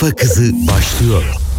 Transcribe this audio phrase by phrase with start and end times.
[0.00, 1.49] Kafa Kızı başlıyor.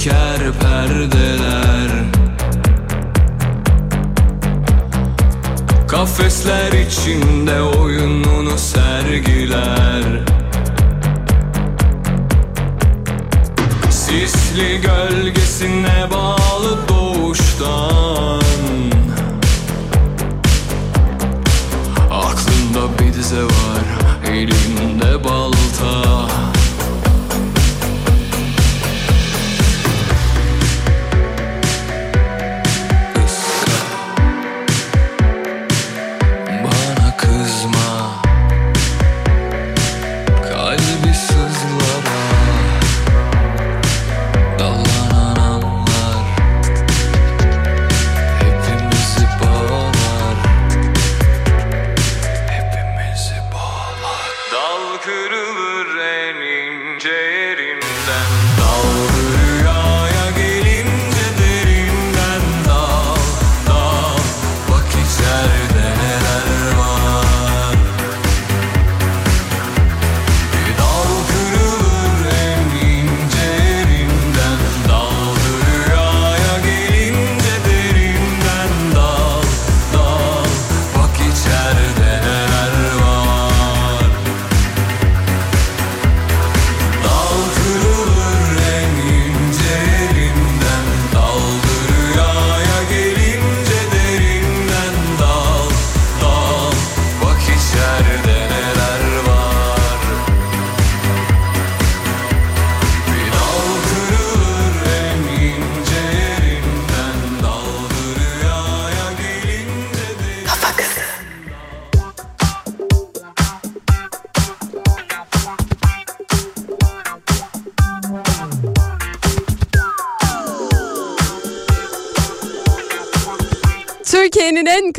[0.00, 1.19] Çeker perdeler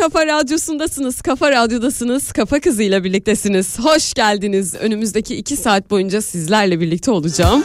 [0.02, 1.22] kafa radyosundasınız.
[1.22, 2.32] Kafa radyodasınız.
[2.32, 3.80] Kafa kızıyla birliktesiniz.
[3.80, 4.76] Hoş geldiniz.
[4.76, 7.64] Önümüzdeki iki saat boyunca sizlerle birlikte olacağım.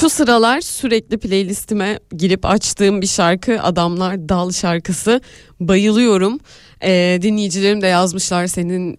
[0.00, 5.20] Şu sıralar sürekli playlistime girip açtığım bir şarkı Adamlar Dal şarkısı.
[5.60, 6.38] Bayılıyorum.
[6.82, 8.98] Ee, dinleyicilerim de yazmışlar senin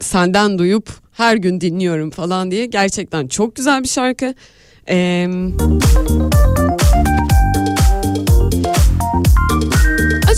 [0.00, 2.66] senden duyup her gün dinliyorum falan diye.
[2.66, 4.34] Gerçekten çok güzel bir şarkı.
[4.88, 5.28] Ee,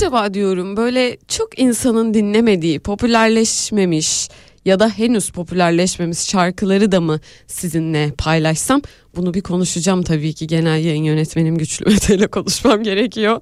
[0.06, 4.28] acaba diyorum böyle çok insanın dinlemediği, popülerleşmemiş
[4.64, 8.82] ya da henüz popülerleşmemiş şarkıları da mı sizinle paylaşsam?
[9.16, 13.40] Bunu bir konuşacağım tabii ki genel yayın yönetmenim Güçlü Mete ile konuşmam gerekiyor.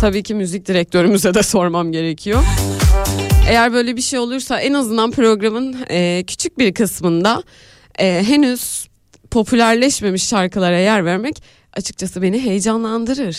[0.00, 2.42] Tabii ki müzik direktörümüze de sormam gerekiyor.
[3.48, 7.42] Eğer böyle bir şey olursa en azından programın e, küçük bir kısmında
[7.98, 8.88] e, henüz
[9.30, 11.42] popülerleşmemiş şarkılara yer vermek
[11.76, 13.36] açıkçası beni heyecanlandırır.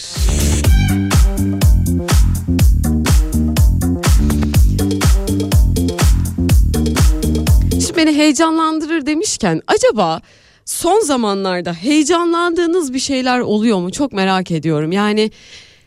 [7.71, 10.21] Şimdi beni heyecanlandırır demişken acaba
[10.65, 13.91] son zamanlarda heyecanlandığınız bir şeyler oluyor mu?
[13.91, 14.91] Çok merak ediyorum.
[14.91, 15.31] Yani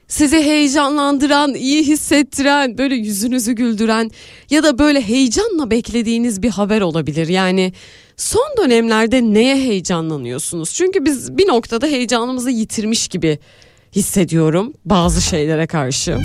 [0.08, 4.10] sizi heyecanlandıran, iyi hissettiren, böyle yüzünüzü güldüren
[4.50, 7.28] ya da böyle heyecanla beklediğiniz bir haber olabilir.
[7.28, 7.72] Yani
[8.18, 10.74] son dönemlerde neye heyecanlanıyorsunuz?
[10.74, 13.38] Çünkü biz bir noktada heyecanımızı yitirmiş gibi
[13.96, 16.18] hissediyorum bazı şeylere karşı.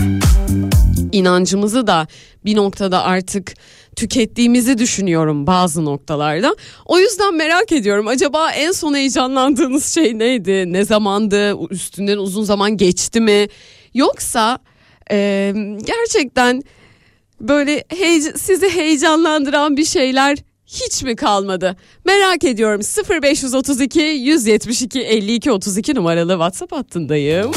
[1.12, 2.08] İnancımızı da
[2.46, 3.54] bir noktada artık
[3.96, 6.56] tükettiğimizi düşünüyorum bazı noktalarda.
[6.86, 10.74] O yüzden merak ediyorum acaba en son heyecanlandığınız şey neydi?
[10.74, 11.56] Ne zamandı?
[11.70, 13.48] Üstünden uzun zaman geçti mi?
[13.94, 14.60] Yoksa
[15.12, 15.54] e,
[15.86, 16.62] gerçekten
[17.42, 20.38] böyle heyec- sizi heyecanlandıran bir şeyler
[20.74, 21.75] hiç mi kalmadı?
[22.06, 22.82] Merak ediyorum
[23.22, 27.51] 0532 172 52 32 numaralı WhatsApp hattındayım.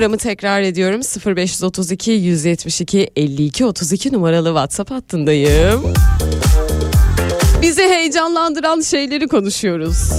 [0.00, 1.00] Numaramı tekrar ediyorum
[1.36, 5.94] 0532 172 52 32 numaralı WhatsApp hattındayım.
[7.62, 10.12] Bizi heyecanlandıran şeyleri konuşuyoruz.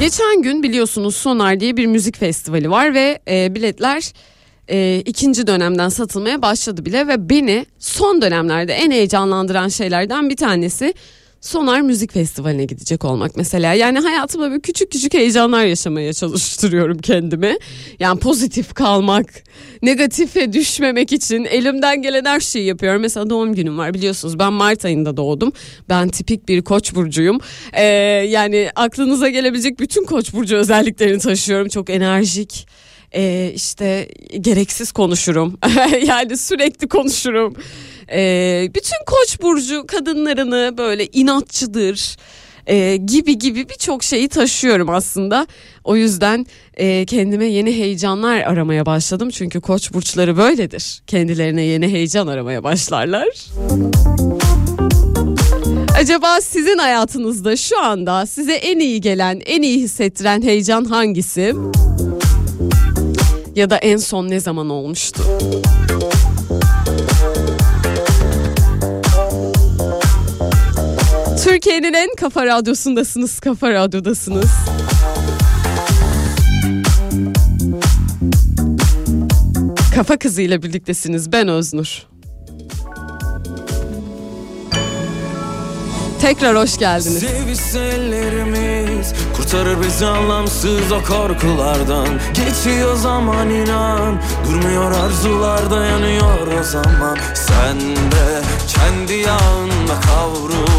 [0.00, 4.12] Geçen gün biliyorsunuz Sonar diye bir müzik festivali var ve e, biletler
[4.68, 10.94] e, ikinci dönemden satılmaya başladı bile ve beni son dönemlerde en heyecanlandıran şeylerden bir tanesi
[11.46, 13.74] Sonar Müzik Festivali'ne gidecek olmak mesela.
[13.74, 17.56] Yani hayatımda böyle küçük küçük heyecanlar yaşamaya çalıştırıyorum kendimi.
[18.00, 19.26] Yani pozitif kalmak,
[19.82, 23.02] negatife düşmemek için elimden gelen her şeyi yapıyorum.
[23.02, 25.52] Mesela doğum günüm var biliyorsunuz ben Mart ayında doğdum.
[25.88, 27.38] Ben tipik bir koç burcuyum.
[27.72, 27.82] Ee,
[28.28, 31.68] yani aklınıza gelebilecek bütün koç burcu özelliklerini taşıyorum.
[31.68, 32.66] Çok enerjik
[33.14, 34.08] e, işte
[34.40, 35.58] gereksiz konuşurum
[36.06, 37.54] yani sürekli konuşurum
[38.12, 42.16] e, bütün koç burcu kadınlarını böyle inatçıdır
[42.66, 45.46] e, gibi gibi birçok şeyi taşıyorum aslında.
[45.84, 49.30] O yüzden e, kendime yeni heyecanlar aramaya başladım.
[49.30, 51.02] Çünkü koç burçları böyledir.
[51.06, 53.28] Kendilerine yeni heyecan aramaya başlarlar.
[55.98, 61.54] Acaba sizin hayatınızda şu anda size en iyi gelen, en iyi hissettiren heyecan hangisi?
[63.54, 65.22] Ya da en son ne zaman olmuştu?
[71.46, 74.50] Türkiye'nin en kafa radyosundasınız, kafa radyodasınız.
[79.94, 81.32] Kafa Kızı ile birliktesiniz.
[81.32, 82.06] Ben Öznur.
[86.20, 87.18] Tekrar hoş geldiniz.
[87.18, 97.80] Sevişsellerimiz kurtarır bizi anlamsız o korkulardan Geçiyor zaman inan Durmuyor arzular dayanıyor o zaman Sen
[97.80, 100.75] de kendi yağında kavrul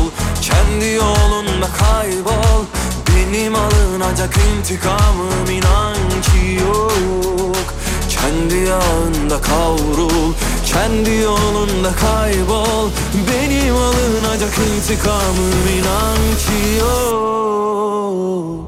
[0.77, 2.65] Kendi yolunda kaybol.
[3.10, 7.74] Benim alınacak intikamım inan ki yok.
[8.10, 10.34] Kendi yağında kavrul
[10.65, 12.89] Kendi yolunda kaybol.
[13.13, 18.67] Benim alınacak intikamım inan ki yok.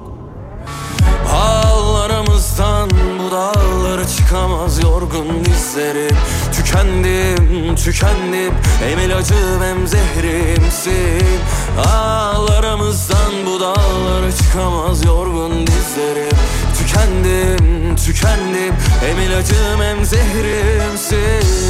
[1.33, 6.17] Ağlarımızdan bu dağlara çıkamaz yorgun dizlerim.
[6.53, 11.39] Tükendim, tükendim Hem ilacım hem zehrimsin
[11.77, 16.38] Ağlarımızdan bu dağlara çıkamaz yorgun dizlerim.
[16.77, 18.73] Tükendim, tükendim.
[19.01, 21.69] Hem ilacım hem zehrimsin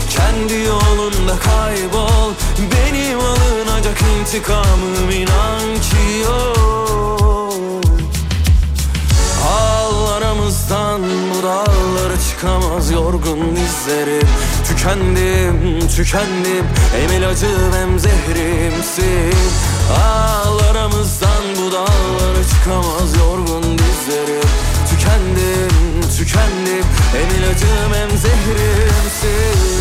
[0.21, 2.31] Kendi yolunda kaybol.
[2.71, 7.83] Benim alınacak intikamım inan ki yok.
[9.47, 14.27] Ağlarımızdan bu dağlara çıkamaz yorgun dizlerim.
[14.67, 16.65] Tükendim, tükendim.
[16.95, 19.35] Hem ilacım hem zehrimsin.
[20.03, 24.49] Ağlarımızdan bu dağlara çıkamaz yorgun dizlerim.
[24.89, 26.85] Tükendim, tükendim.
[27.13, 29.80] Hem ilacım hem zehrimsin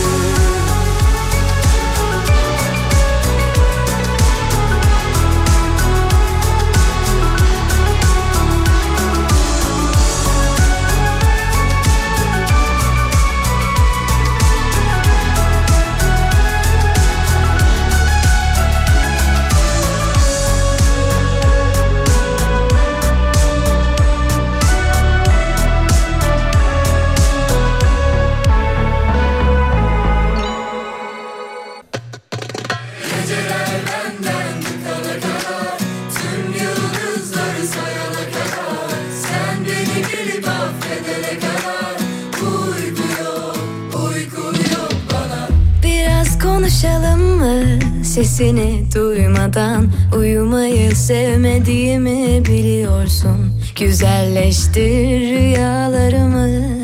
[48.20, 53.52] Sesini duymadan uyumayı sevmediğimi biliyorsun.
[53.76, 56.79] Güzelleştir rüyalarımı.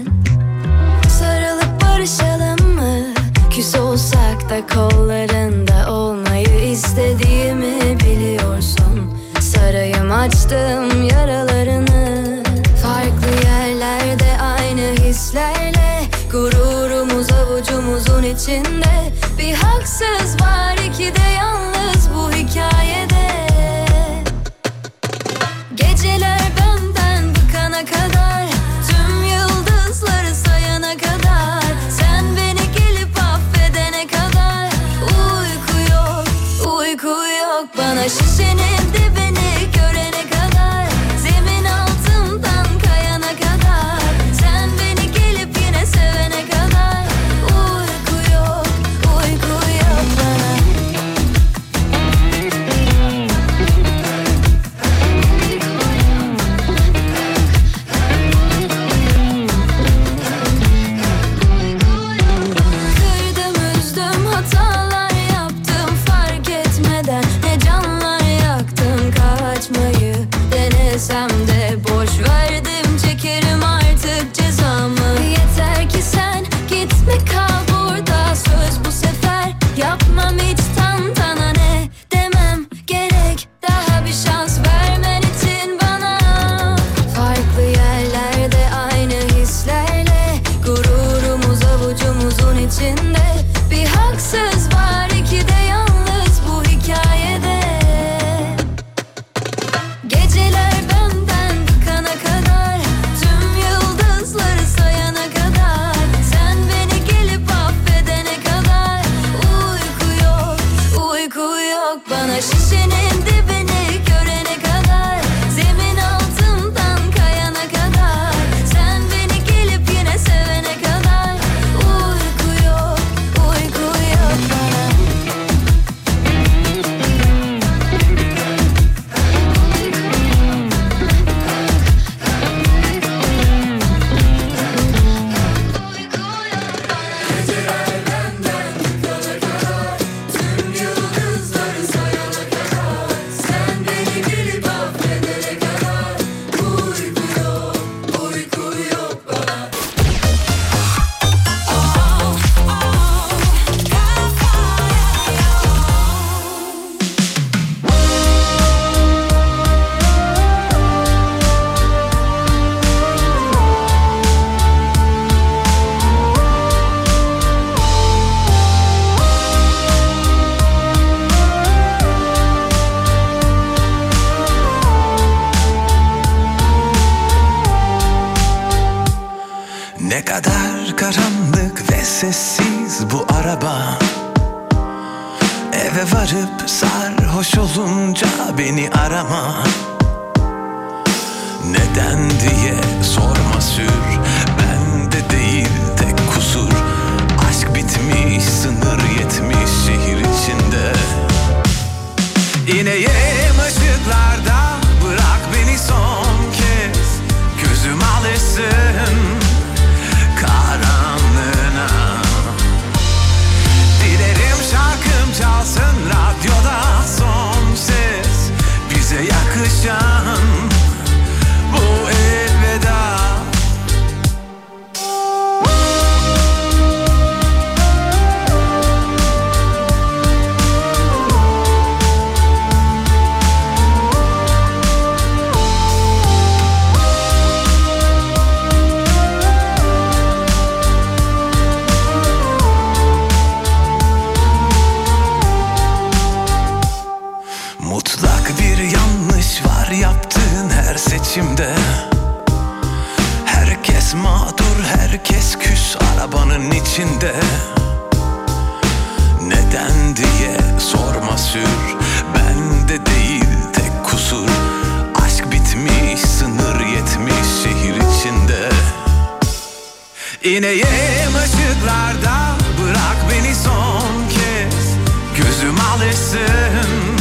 [276.16, 277.16] düşersin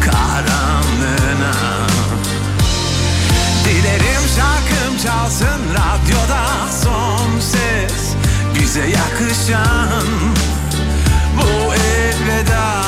[0.00, 1.54] karanlığına.
[3.64, 6.44] Dilerim şarkım çalsın radyoda
[6.84, 8.14] son ses.
[8.54, 10.06] Bize yakışan
[11.36, 12.82] bu elveda.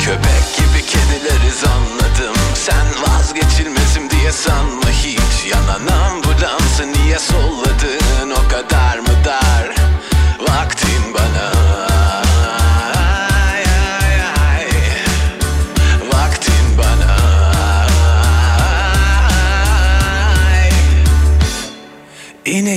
[0.00, 2.36] Köpek gibi kedileriz anladım.
[2.54, 5.52] Sen vazgeçilmezim diye sanma hiç.
[5.52, 8.30] Yanan ambulansı niye solladın?
[8.30, 9.74] O kadar mı dar?
[10.40, 11.57] Vaktin bana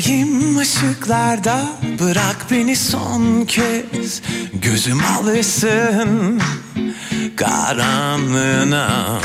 [0.05, 1.61] Yüreğim ışıklarda
[1.99, 4.21] bırak beni son kez.
[4.53, 6.41] Gözüm alışsın
[7.35, 9.19] karanlığına.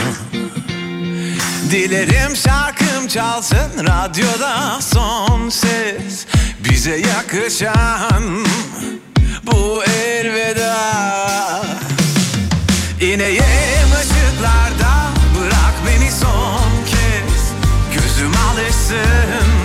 [1.70, 6.26] Dilerim şarkım çalsın radyoda son ses.
[6.64, 8.44] Bize yakışan
[9.42, 10.76] bu elveda.
[13.00, 15.10] İneyim ışıklarda
[15.40, 17.52] bırak beni son kez.
[17.94, 19.55] Gözüm alışsın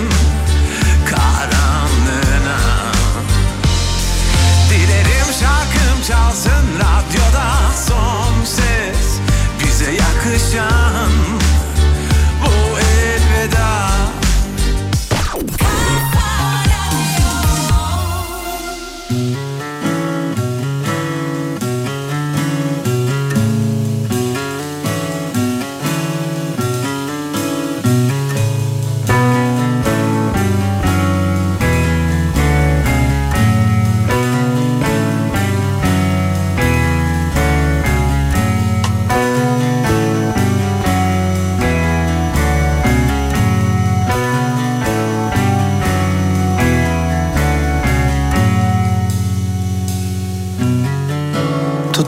[6.08, 9.20] çalsın radyoda son ses.
[9.60, 11.31] Bize yakışan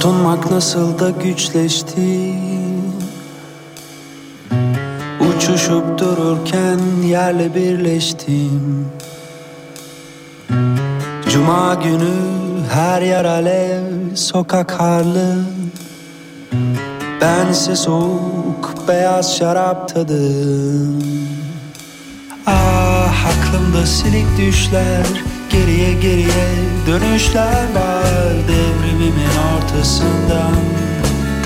[0.04, 2.34] Tutunmak nasıl da güçleşti.
[5.20, 8.88] Uçuşup dururken yerle birleştim.
[11.30, 12.14] Cuma günü
[12.72, 13.82] her yer alev
[14.14, 15.36] sokak harlı.
[17.20, 21.02] Bense soğuk beyaz şarap tadım.
[22.46, 25.06] Ah aklımda silik düşler
[25.64, 26.46] Geriye geriye
[26.86, 30.56] dönüşler var Devrimimin ortasından.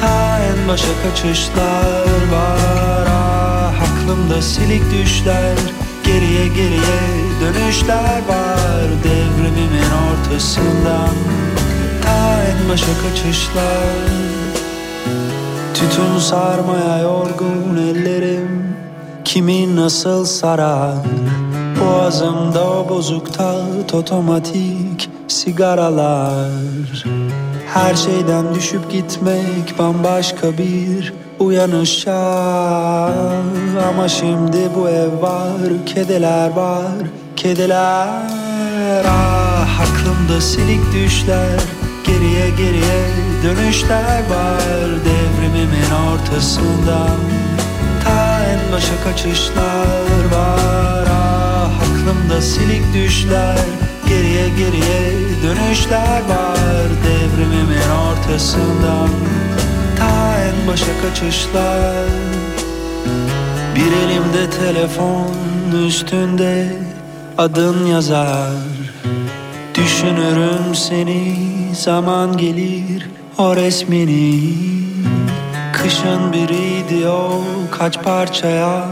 [0.00, 3.06] Ta en başa kaçışlar var.
[3.10, 5.56] Ah aklımda silik düşler.
[6.04, 7.00] Geriye geriye
[7.40, 11.14] dönüşler var Devrimimin ortasından.
[12.02, 14.08] Ta en başa kaçışlar.
[15.74, 18.76] Tütün sarmaya yorgun ellerim.
[19.24, 20.94] Kimin nasıl sarar
[22.08, 27.04] Boğazımda o bozuk tat otomatik sigaralar.
[27.74, 32.14] Her şeyden düşüp gitmek bambaşka bir uyanışa
[33.88, 36.92] Ama şimdi bu ev var, kediler var,
[37.36, 39.04] kediler.
[39.08, 41.60] Ah aklımda silik düşler,
[42.06, 43.04] geriye geriye
[43.44, 44.88] dönüşler var.
[45.04, 47.18] Devrimimin ortasından
[48.04, 50.77] ta en başa kaçışlar var
[52.08, 53.58] aklımda silik düşler
[54.08, 59.08] Geriye geriye dönüşler var Devrimimin ortasından.
[59.98, 62.08] Ta en başa kaçışlar.
[63.74, 65.34] Bir elimde telefon
[65.86, 66.76] üstünde
[67.38, 68.52] adın yazar.
[69.74, 71.36] Düşünürüm seni
[71.74, 74.54] zaman gelir o resmini.
[75.72, 78.84] Kışın biriydi o kaç parçaya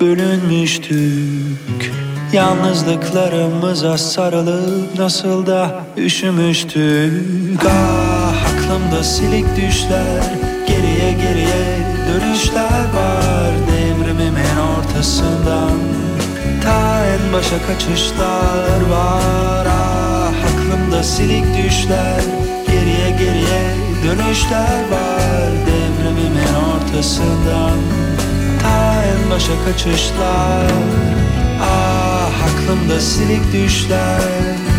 [0.00, 1.99] bölünmüştük
[2.32, 7.60] Yalnızlıklarımıza sarılıp nasıl da üşümüştük.
[7.66, 10.22] Ah aklımda silik düşler
[10.66, 13.52] Geriye geriye dönüşler var.
[13.72, 15.78] Devrimimin ortasından
[16.64, 19.66] Ta en başa kaçışlar var.
[19.66, 22.20] Ah aklımda silik düşler
[22.66, 23.62] Geriye geriye
[24.04, 25.50] dönüşler var.
[25.66, 27.78] Devrimimin ortasından
[28.62, 30.70] Ta en başa kaçışlar
[32.60, 34.69] aklımda silik düşler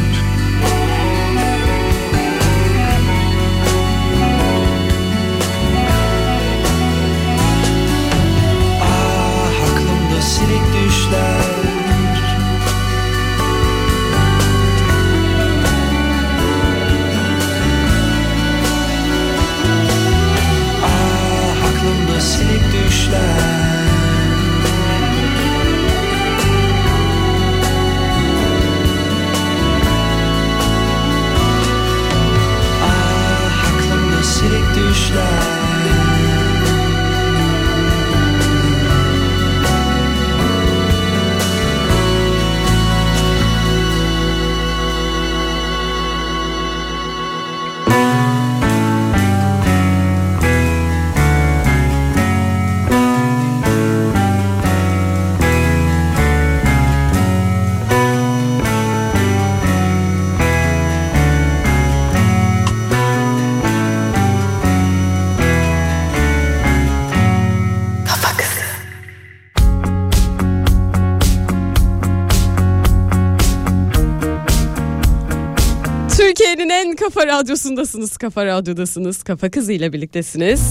[77.42, 78.18] radyosundasınız.
[78.18, 79.24] Kafa radyodasınız.
[79.24, 80.62] Kafa kızı ile birliktesiniz.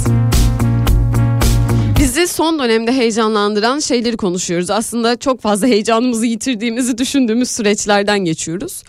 [1.98, 4.70] Bizi son dönemde heyecanlandıran şeyleri konuşuyoruz.
[4.70, 8.82] Aslında çok fazla heyecanımızı yitirdiğimizi düşündüğümüz süreçlerden geçiyoruz.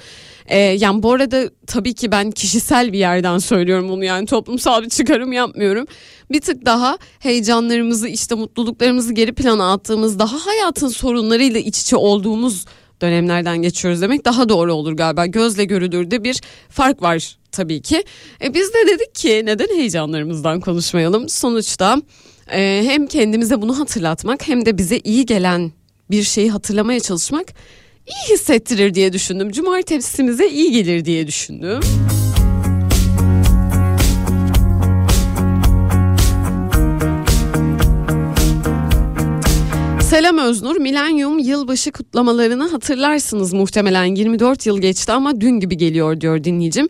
[0.46, 4.90] Ee, yani bu arada tabii ki ben kişisel bir yerden söylüyorum bunu yani toplumsal bir
[4.90, 5.88] çıkarım yapmıyorum.
[6.32, 12.66] Bir tık daha heyecanlarımızı işte mutluluklarımızı geri plana attığımız daha hayatın sorunlarıyla iç içe olduğumuz
[13.02, 15.26] dönemlerden geçiyoruz demek daha doğru olur galiba.
[15.26, 18.04] Gözle görülürde bir fark var tabii ki.
[18.44, 21.30] E biz de dedik ki neden heyecanlarımızdan konuşmayalım?
[21.30, 22.02] Sonuçta
[22.52, 25.72] e, hem kendimize bunu hatırlatmak hem de bize iyi gelen
[26.12, 27.46] bir şeyi hatırlamaya çalışmak
[28.08, 29.52] iyi hissettirir diye düşündüm.
[29.52, 31.80] Cumartesimize iyi gelir diye düşündüm.
[40.12, 40.78] Selam Öznur.
[40.78, 46.88] Milenyum yılbaşı kutlamalarını hatırlarsınız muhtemelen 24 yıl geçti ama dün gibi geliyor diyor dinleyicim.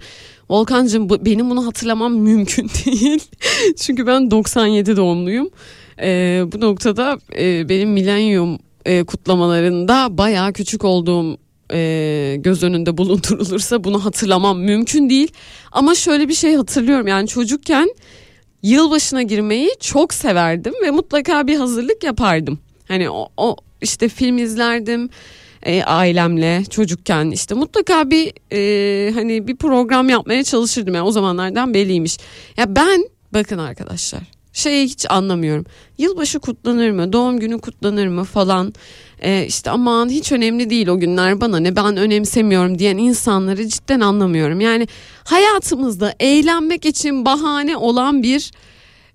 [0.49, 3.23] Volkancığım benim bunu hatırlamam mümkün değil.
[3.77, 5.49] Çünkü ben 97 doğumluyum.
[6.01, 11.37] Ee, bu noktada e, benim milenyum e, kutlamalarında bayağı küçük olduğum
[11.73, 15.31] e, göz önünde bulundurulursa bunu hatırlamam mümkün değil.
[15.71, 17.89] Ama şöyle bir şey hatırlıyorum yani çocukken
[18.63, 22.59] yılbaşına girmeyi çok severdim ve mutlaka bir hazırlık yapardım.
[22.91, 25.09] Hani o, o işte film izlerdim
[25.63, 31.73] e, ailemle çocukken işte mutlaka bir e, hani bir program yapmaya çalışırdım yani o zamanlardan
[31.73, 32.17] belliymiş.
[32.57, 34.21] Ya ben bakın arkadaşlar
[34.53, 35.65] şeyi hiç anlamıyorum.
[35.97, 37.13] Yılbaşı kutlanır mı?
[37.13, 38.73] Doğum günü kutlanır mı falan.
[39.21, 43.99] Ee, işte aman hiç önemli değil o günler bana ne ben önemsemiyorum diyen insanları cidden
[43.99, 44.61] anlamıyorum.
[44.61, 44.87] Yani
[45.23, 48.51] hayatımızda eğlenmek için bahane olan bir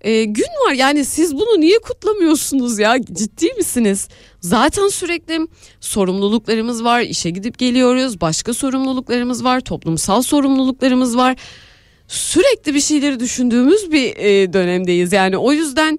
[0.07, 0.73] e, gün var.
[0.73, 2.97] Yani siz bunu niye kutlamıyorsunuz ya?
[3.13, 4.09] Ciddi misiniz?
[4.41, 5.41] Zaten sürekli
[5.81, 7.01] sorumluluklarımız var.
[7.01, 8.21] işe gidip geliyoruz.
[8.21, 9.61] Başka sorumluluklarımız var.
[9.61, 11.37] Toplumsal sorumluluklarımız var
[12.09, 15.13] sürekli bir şeyleri düşündüğümüz bir e, dönemdeyiz.
[15.13, 15.99] Yani o yüzden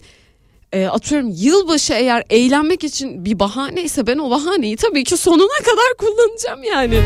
[0.73, 5.63] e, atıyorum yılbaşı eğer eğlenmek için bir bahane ise ben o bahaneyi tabii ki sonuna
[5.63, 7.01] kadar kullanacağım yani.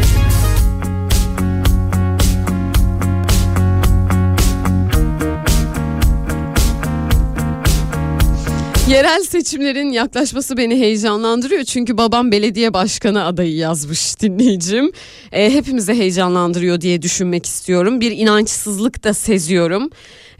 [8.91, 14.91] Yerel seçimlerin yaklaşması beni heyecanlandırıyor çünkü babam belediye başkanı adayı yazmış dinleyicim.
[15.31, 18.01] E, hepimizi heyecanlandırıyor diye düşünmek istiyorum.
[18.01, 19.89] Bir inançsızlık da seziyorum.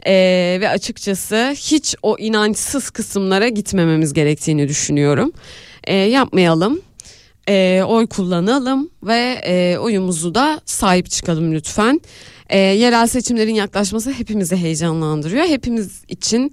[0.06, 0.12] E,
[0.60, 5.32] ve açıkçası hiç o inançsız kısımlara gitmememiz gerektiğini düşünüyorum.
[5.84, 6.80] E, yapmayalım.
[7.48, 12.00] E, oy kullanalım ve e, oyumuzu da sahip çıkalım lütfen.
[12.48, 15.44] E, yerel seçimlerin yaklaşması hepimizi heyecanlandırıyor.
[15.44, 16.52] Hepimiz için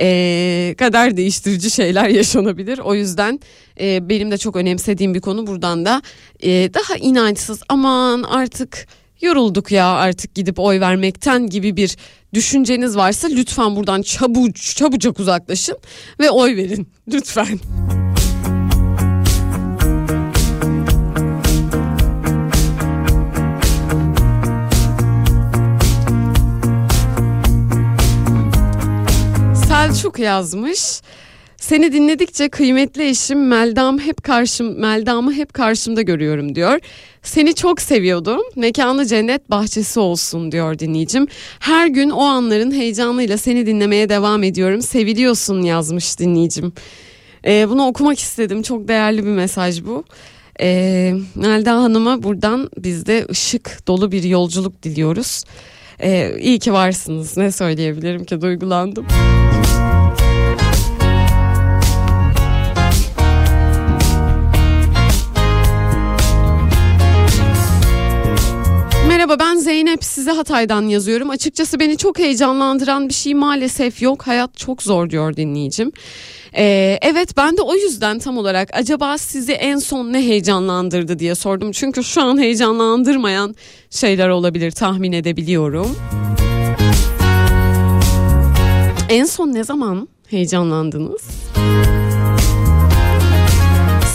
[0.00, 2.78] e, kader değiştirici şeyler yaşanabilir.
[2.78, 3.40] O yüzden
[3.80, 6.02] e, benim de çok önemsediğim bir konu buradan da
[6.42, 8.86] e, daha inançsız aman artık
[9.20, 11.96] yorulduk ya artık gidip oy vermekten gibi bir
[12.34, 15.78] düşünceniz varsa lütfen buradan çabuc çabucak uzaklaşın
[16.20, 17.60] ve oy verin lütfen.
[30.10, 31.00] Selçuk yazmış.
[31.56, 36.78] Seni dinledikçe kıymetli eşim Meldam hep karşım Meldam'ı hep karşımda görüyorum diyor.
[37.22, 38.40] Seni çok seviyordum.
[38.56, 41.26] Mekanı cennet bahçesi olsun diyor dinleyicim.
[41.60, 44.82] Her gün o anların heyecanıyla seni dinlemeye devam ediyorum.
[44.82, 46.72] Seviliyorsun yazmış dinleyicim.
[47.46, 48.62] Ee, bunu okumak istedim.
[48.62, 50.04] Çok değerli bir mesaj bu.
[50.60, 55.44] Ee, Melda Hanım'a buradan biz de ışık dolu bir yolculuk diliyoruz.
[56.02, 57.36] Ee, iyi ki varsınız.
[57.36, 59.06] Ne söyleyebilirim ki duygulandım.
[69.30, 71.30] Merhaba ben Zeynep size Hatay'dan yazıyorum.
[71.30, 74.26] Açıkçası beni çok heyecanlandıran bir şey maalesef yok.
[74.26, 75.92] Hayat çok zor diyor dinleyicim.
[76.56, 81.34] Ee, evet ben de o yüzden tam olarak acaba sizi en son ne heyecanlandırdı diye
[81.34, 81.72] sordum.
[81.72, 83.54] Çünkü şu an heyecanlandırmayan
[83.90, 85.96] şeyler olabilir tahmin edebiliyorum.
[89.08, 91.22] En son ne zaman heyecanlandınız?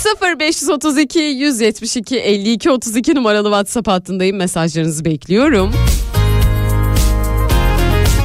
[0.05, 4.37] 0532 172 52 32 numaralı WhatsApp hattındayım.
[4.37, 5.71] Mesajlarınızı bekliyorum.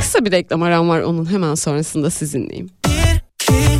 [0.01, 2.71] Kısa bir reklam aram var onun hemen sonrasında sizinleyim.
[2.87, 3.79] Bir, iki,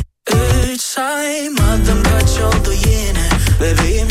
[0.73, 3.29] üç saymadım kaç oldu yine
[3.61, 4.07] Bebeğim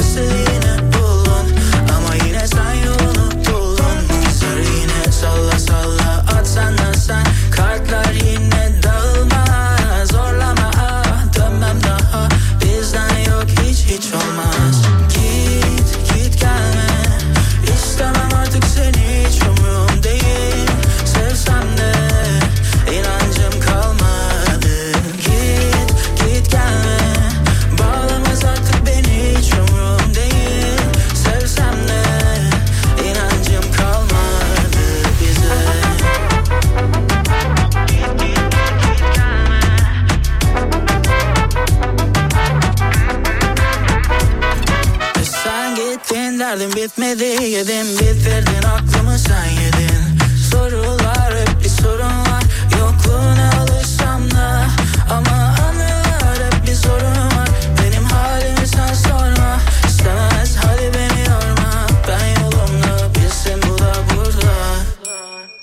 [46.51, 48.63] derdim bitmedi yedim bitirdin.
[48.63, 50.19] Aklımı sen yedin.
[50.51, 52.43] Sorular hep bir sorun var.
[52.79, 54.67] Yokluğuna alışsam da
[55.11, 57.49] Ama anılar hep bir sorun var.
[57.83, 59.61] Benim halimi sen sorma.
[59.89, 61.87] İstemez hadi beni yorma.
[62.09, 64.55] Ben yolumda bilsin bu da burada.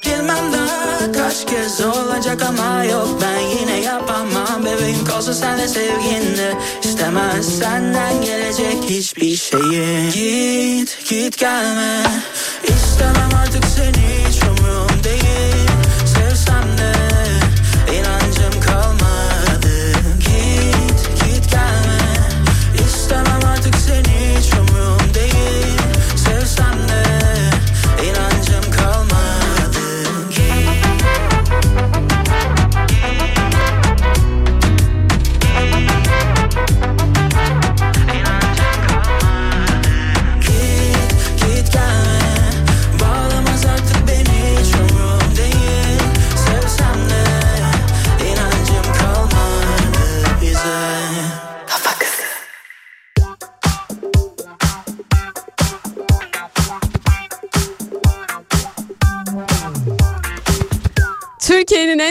[0.06, 3.10] Bilmem daha kaç kez olacak ama yok.
[3.22, 4.66] Ben yine yapamam.
[4.66, 10.12] Bebeğim kalsın sen de sevginle İstemez senden gelecek hiçbir şeyi
[11.08, 12.04] Git gelme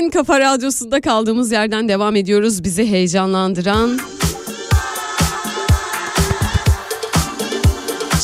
[0.06, 2.64] En kafa radyosunda kaldığımız yerden devam ediyoruz.
[2.64, 3.98] Bizi heyecanlandıran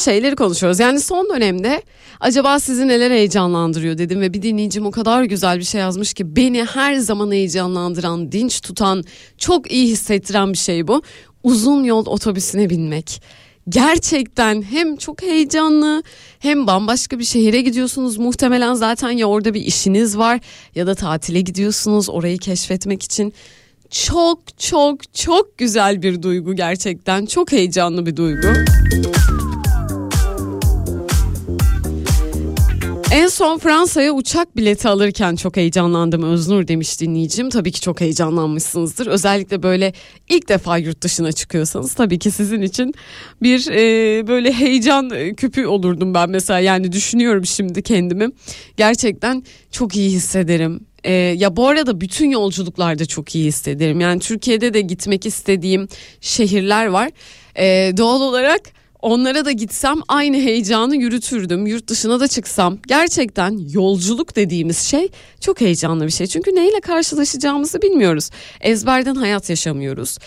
[0.05, 0.81] şeyleri konuşuyoruz.
[0.81, 1.83] Yani son dönemde
[2.21, 6.37] acaba sizi neler heyecanlandırıyor dedim ve bir dinleyicim o kadar güzel bir şey yazmış ki
[6.37, 9.05] beni her zaman heyecanlandıran, dinç tutan,
[9.39, 11.03] çok iyi hissettiren bir şey bu.
[11.43, 13.23] Uzun yol otobüsüne binmek.
[13.69, 16.03] Gerçekten hem çok heyecanlı
[16.39, 20.41] hem bambaşka bir şehire gidiyorsunuz muhtemelen zaten ya orada bir işiniz var
[20.75, 23.35] ya da tatile gidiyorsunuz orayı keşfetmek için.
[23.91, 28.49] Çok çok çok güzel bir duygu gerçekten çok heyecanlı bir duygu.
[33.13, 37.51] En son Fransa'ya uçak bileti alırken çok heyecanlandım Öznur demiş dinleyicim.
[37.51, 39.07] Tabii ki çok heyecanlanmışsınızdır.
[39.07, 39.93] Özellikle böyle
[40.29, 42.95] ilk defa yurt dışına çıkıyorsanız tabii ki sizin için
[43.43, 46.61] bir e, böyle heyecan küpü olurdum ben mesela.
[46.61, 48.29] Yani düşünüyorum şimdi kendimi.
[48.77, 50.81] Gerçekten çok iyi hissederim.
[51.05, 54.01] Ee, ya bu arada bütün yolculuklarda çok iyi hissederim.
[54.01, 55.89] Yani Türkiye'de de gitmek istediğim
[56.21, 57.11] şehirler var.
[57.59, 58.61] Ee, doğal olarak
[59.03, 61.67] onlara da gitsem aynı heyecanı yürütürdüm.
[61.67, 65.09] Yurt dışına da çıksam gerçekten yolculuk dediğimiz şey
[65.41, 66.27] çok heyecanlı bir şey.
[66.27, 68.31] Çünkü neyle karşılaşacağımızı bilmiyoruz.
[68.61, 70.19] Ezberden hayat yaşamıyoruz.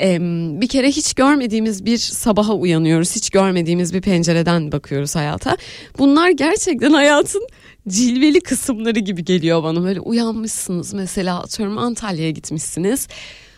[0.00, 0.18] Ee,
[0.60, 3.16] bir kere hiç görmediğimiz bir sabaha uyanıyoruz.
[3.16, 5.56] Hiç görmediğimiz bir pencereden bakıyoruz hayata.
[5.98, 7.48] Bunlar gerçekten hayatın
[7.88, 9.84] cilveli kısımları gibi geliyor bana.
[9.84, 13.08] Böyle uyanmışsınız mesela atıyorum Antalya'ya gitmişsiniz.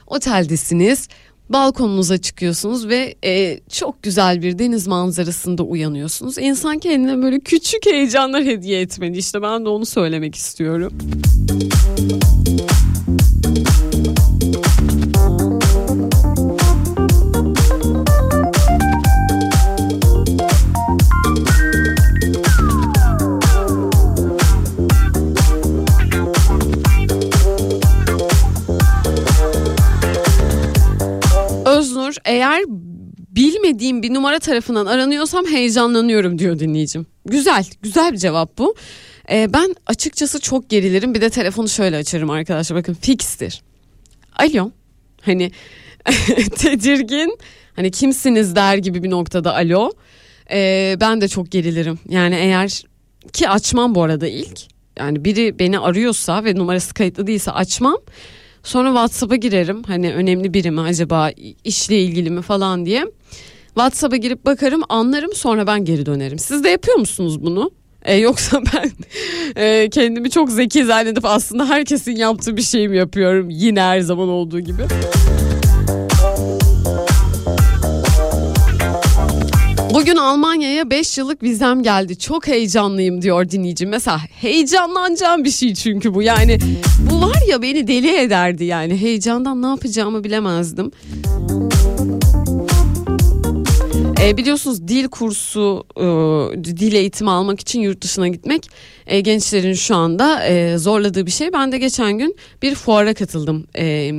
[0.06, 1.08] Oteldesiniz
[1.50, 6.38] balkonunuza çıkıyorsunuz ve e, çok güzel bir deniz manzarasında uyanıyorsunuz.
[6.38, 9.18] İnsan kendine böyle küçük heyecanlar hediye etmeli.
[9.18, 10.92] İşte ben de onu söylemek istiyorum.
[31.76, 32.64] Öznur eğer
[33.36, 37.06] bilmediğim bir numara tarafından aranıyorsam heyecanlanıyorum diyor dinleyicim.
[37.26, 38.74] Güzel, güzel bir cevap bu.
[39.30, 41.14] Ee, ben açıkçası çok gerilirim.
[41.14, 42.78] Bir de telefonu şöyle açarım arkadaşlar.
[42.78, 43.62] Bakın fikstir.
[44.36, 44.70] Alo.
[45.22, 45.52] Hani
[46.58, 47.38] tedirgin.
[47.76, 49.90] Hani kimsiniz der gibi bir noktada alo.
[50.50, 51.98] Ee, ben de çok gerilirim.
[52.08, 52.82] Yani eğer
[53.32, 54.60] ki açmam bu arada ilk.
[54.98, 57.96] Yani biri beni arıyorsa ve numarası kayıtlı değilse açmam.
[58.66, 59.82] Sonra WhatsApp'a girerim.
[59.82, 61.30] Hani önemli biri mi acaba
[61.64, 63.04] işle ilgili mi falan diye.
[63.66, 66.38] WhatsApp'a girip bakarım anlarım sonra ben geri dönerim.
[66.38, 67.70] Siz de yapıyor musunuz bunu?
[68.02, 68.90] E, yoksa ben
[69.62, 74.28] e, kendimi çok zeki zannedip aslında herkesin yaptığı bir şey mi yapıyorum yine her zaman
[74.28, 74.82] olduğu gibi.
[79.96, 82.18] Bugün Almanya'ya 5 yıllık vizem geldi.
[82.18, 83.88] Çok heyecanlıyım diyor dinleyicim.
[83.88, 86.22] Mesela heyecanlanacağım bir şey çünkü bu.
[86.22, 86.58] Yani
[87.20, 89.00] var ya beni deli ederdi yani.
[89.00, 90.90] Heyecandan ne yapacağımı bilemezdim.
[94.22, 96.04] E, biliyorsunuz dil kursu, e,
[96.64, 98.68] dil eğitimi almak için yurt dışına gitmek
[99.06, 101.52] e, gençlerin şu anda e, zorladığı bir şey.
[101.52, 103.66] Ben de geçen gün bir fuara katıldım.
[103.78, 104.12] E,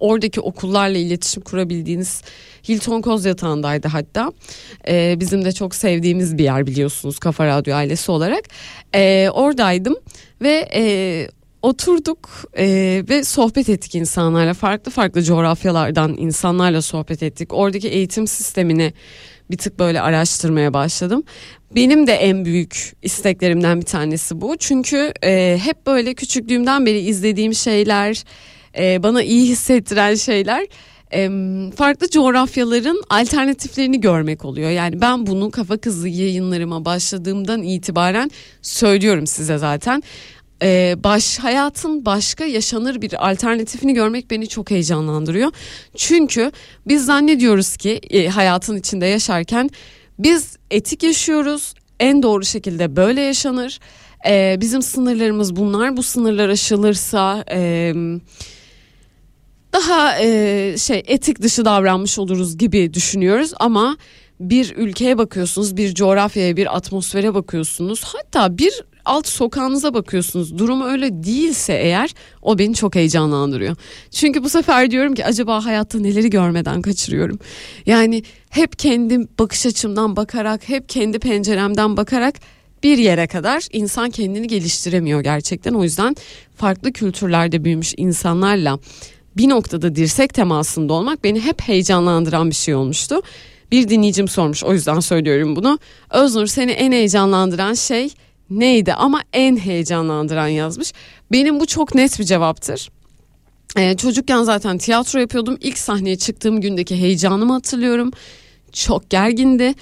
[0.00, 2.22] oradaki okullarla iletişim kurabildiğiniz
[2.68, 4.32] Hilton Kozyatağı'ndaydı hatta.
[4.88, 8.44] E, bizim de çok sevdiğimiz bir yer biliyorsunuz Kafa Radyo ailesi olarak.
[8.94, 9.96] E, oradaydım
[10.42, 11.28] ve e,
[11.66, 12.66] oturduk e,
[13.08, 17.54] ve sohbet ettik insanlarla farklı farklı coğrafyalardan insanlarla sohbet ettik.
[17.54, 18.92] Oradaki eğitim sistemini
[19.50, 21.22] bir tık böyle araştırmaya başladım.
[21.74, 24.56] Benim de en büyük isteklerimden bir tanesi bu.
[24.56, 28.24] Çünkü e, hep böyle küçüklüğümden beri izlediğim şeyler,
[28.78, 30.66] e, bana iyi hissettiren şeyler
[31.12, 31.30] e,
[31.76, 34.70] farklı coğrafyaların alternatiflerini görmek oluyor.
[34.70, 38.30] Yani ben bunu kafa kızı yayınlarıma başladığımdan itibaren
[38.62, 40.02] söylüyorum size zaten.
[40.62, 45.52] Ee, baş hayatın başka yaşanır bir alternatifini görmek beni çok heyecanlandırıyor.
[45.96, 46.52] Çünkü
[46.86, 49.70] biz zannediyoruz ki e, hayatın içinde yaşarken
[50.18, 51.74] biz etik yaşıyoruz.
[52.00, 53.78] En doğru şekilde böyle yaşanır.
[54.28, 55.96] Ee, bizim sınırlarımız bunlar.
[55.96, 57.92] Bu sınırlar aşılırsa e,
[59.72, 63.96] daha e, şey etik dışı davranmış oluruz gibi düşünüyoruz ama
[64.40, 68.04] bir ülkeye bakıyorsunuz, bir coğrafyaya, bir atmosfere bakıyorsunuz.
[68.04, 70.58] Hatta bir alt sokağınıza bakıyorsunuz.
[70.58, 72.10] Durum öyle değilse eğer
[72.42, 73.76] o beni çok heyecanlandırıyor.
[74.10, 77.38] Çünkü bu sefer diyorum ki acaba hayatta neleri görmeden kaçırıyorum.
[77.86, 82.34] Yani hep kendi bakış açımdan bakarak, hep kendi penceremden bakarak
[82.82, 85.74] bir yere kadar insan kendini geliştiremiyor gerçekten.
[85.74, 86.16] O yüzden
[86.56, 88.78] farklı kültürlerde büyümüş insanlarla
[89.36, 93.22] bir noktada dirsek temasında olmak beni hep heyecanlandıran bir şey olmuştu.
[93.70, 95.78] Bir dinleyicim sormuş o yüzden söylüyorum bunu.
[96.10, 98.10] Öznur seni en heyecanlandıran şey
[98.50, 100.92] neydi ama en heyecanlandıran yazmış.
[101.32, 102.90] Benim bu çok net bir cevaptır.
[103.76, 105.58] Ee, çocukken zaten tiyatro yapıyordum.
[105.60, 108.10] İlk sahneye çıktığım gündeki heyecanımı hatırlıyorum.
[108.72, 109.74] Çok gergindi.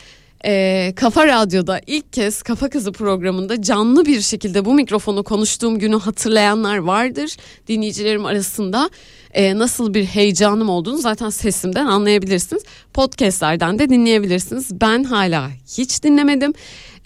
[0.46, 5.96] Ee, Kafa Radyo'da ilk kez Kafa Kızı programında canlı bir şekilde bu mikrofonu konuştuğum günü
[5.96, 7.36] hatırlayanlar vardır
[7.68, 8.90] dinleyicilerim arasında.
[9.32, 12.62] Ee, nasıl bir heyecanım olduğunu zaten sesimden anlayabilirsiniz.
[12.94, 14.80] Podcastlerden de dinleyebilirsiniz.
[14.80, 16.52] Ben hala hiç dinlemedim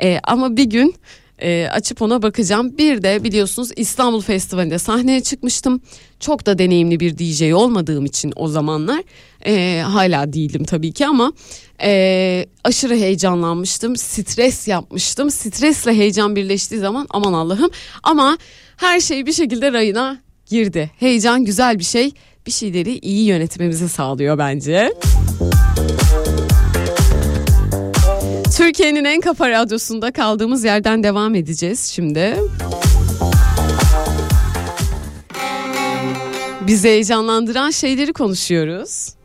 [0.02, 0.94] Ee, ama bir gün
[1.42, 2.78] e, açıp ona bakacağım.
[2.78, 5.80] Bir de biliyorsunuz İstanbul Festivali'nde sahneye çıkmıştım.
[6.20, 9.02] Çok da deneyimli bir DJ olmadığım için o zamanlar
[9.46, 11.32] e, hala değilim tabii ki ama
[11.82, 13.96] e, aşırı heyecanlanmıştım.
[13.96, 15.30] Stres yapmıştım.
[15.30, 17.70] Stresle heyecan birleştiği zaman aman Allah'ım
[18.02, 18.38] ama
[18.76, 20.90] her şey bir şekilde rayına girdi.
[20.98, 22.10] Heyecan güzel bir şey.
[22.46, 24.92] Bir şeyleri iyi yönetmemizi sağlıyor bence.
[28.58, 32.36] Türkiye'nin en kafa radyosunda kaldığımız yerden devam edeceğiz şimdi.
[36.66, 39.17] Bizi heyecanlandıran şeyleri konuşuyoruz.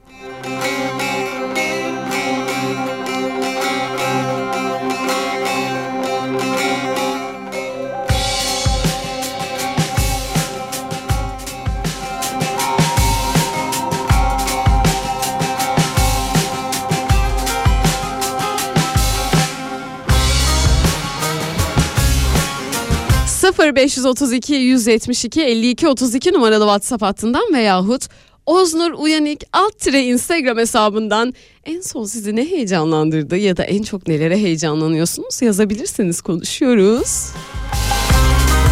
[23.53, 28.07] Sıfır 532 172 52 32 numaralı WhatsApp hattından veyahut
[28.45, 31.33] Oznur Uyanik alt tire Instagram hesabından
[31.65, 37.29] en son sizi ne heyecanlandırdı ya da en çok nelere heyecanlanıyorsunuz yazabilirsiniz konuşuyoruz.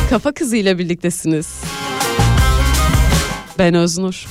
[0.10, 1.48] Kafa kızıyla birliktesiniz.
[3.58, 4.26] Ben Öznur.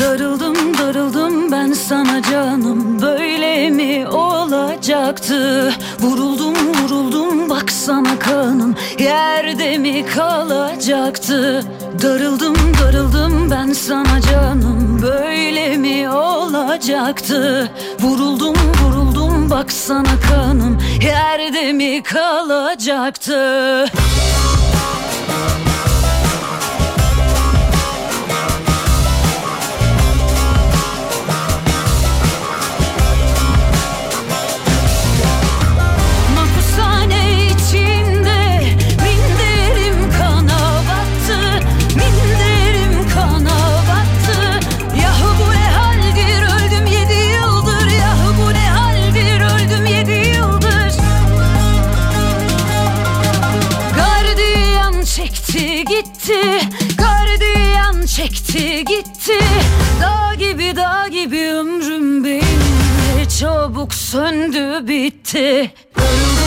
[0.00, 3.02] Darıldım darıldım ben sana canım.
[3.02, 5.72] Böyle mi olacaktı?
[6.00, 8.74] Vuruldum vuruldum baksana kanım.
[8.98, 11.62] Yerde mi kalacaktı?
[12.02, 15.02] Darıldım darıldım ben sana canım.
[15.02, 17.70] Böyle mi olacaktı?
[18.00, 20.78] Vuruldum vuruldum baksana kanım.
[21.02, 23.86] Yerde mi kalacaktı
[59.22, 59.44] gitti.
[60.00, 62.62] Dağ gibi dağ gibi ömrüm benim.
[63.40, 65.74] Çabuk söndü bitti.
[65.96, 66.41] Darıldım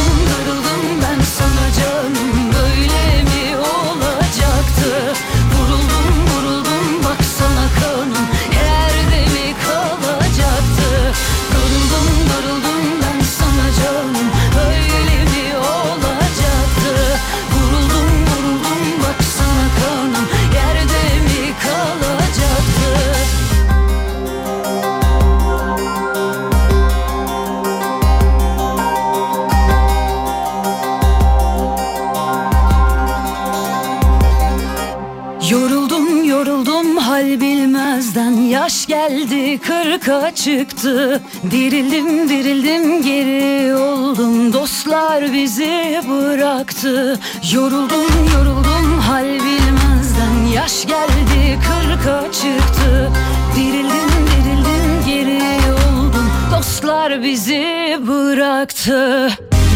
[40.45, 41.21] çıktı.
[41.51, 44.53] Dirildim dirildim geri oldum.
[44.53, 47.19] Dostlar bizi bıraktı.
[47.53, 50.45] Yoruldum yoruldum hal bilmezden.
[50.53, 53.11] Yaş geldi kırka çıktı.
[53.55, 56.31] Dirildim dirildim geri oldum.
[56.57, 59.29] Dostlar bizi bıraktı.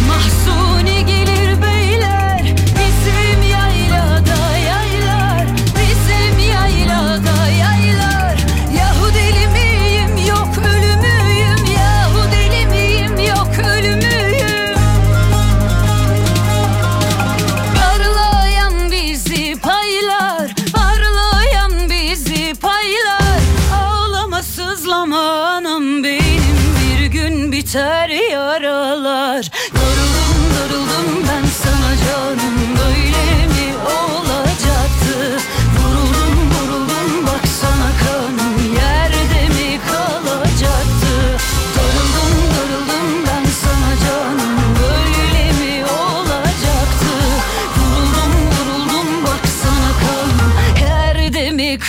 [0.08, 1.69] Mahsuni gelir beyler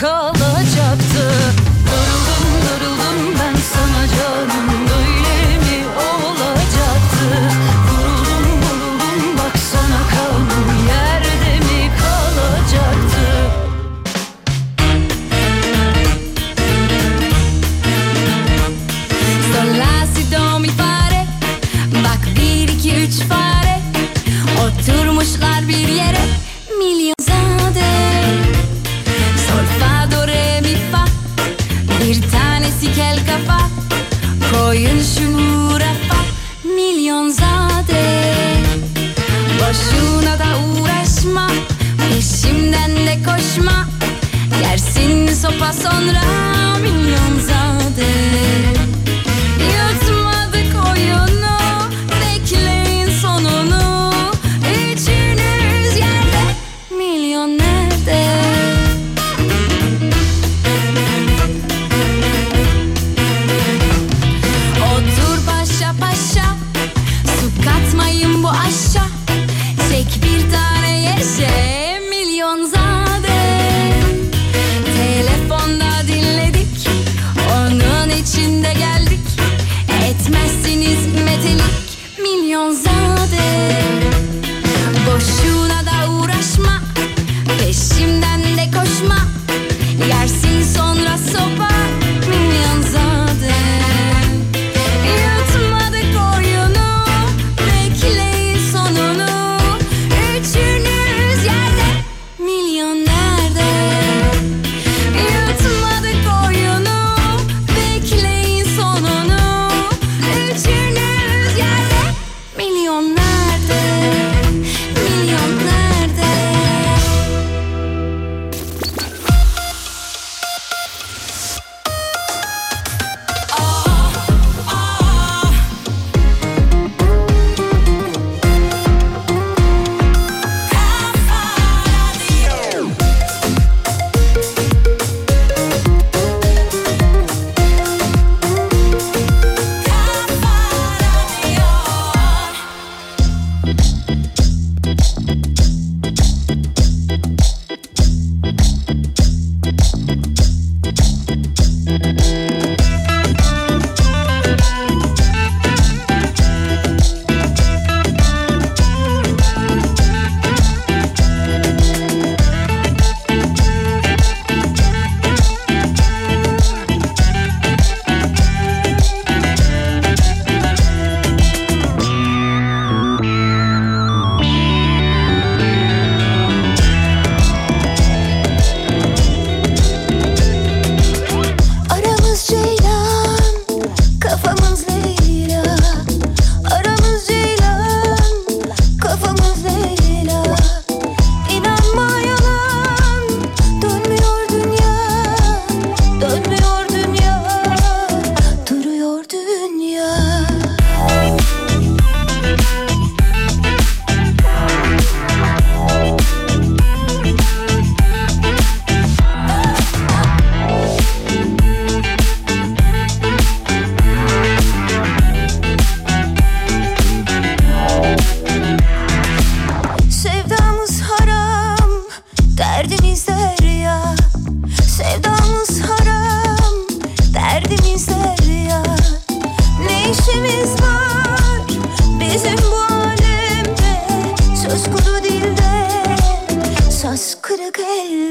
[0.03, 0.40] Yerde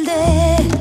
[0.04, 0.79] 돼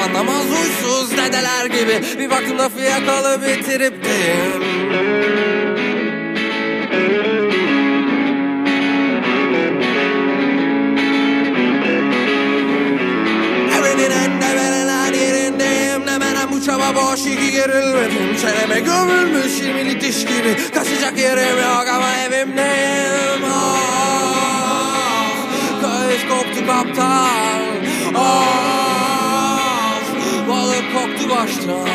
[0.00, 2.18] anlamaz uysuz dedeler gibi.
[2.18, 4.74] Bir baktım lafı yakalı bitirip deyim
[16.66, 18.36] çaba boş iki gerilmedim.
[18.42, 20.56] Çeneme gömülmüş yirmili diş gibi.
[20.74, 25.36] Kaçacak yerim yok ama evimdeyim Ah,
[25.82, 27.64] Kayış koptu kaptan.
[28.14, 28.73] Of
[31.04, 31.88] Koktu baştan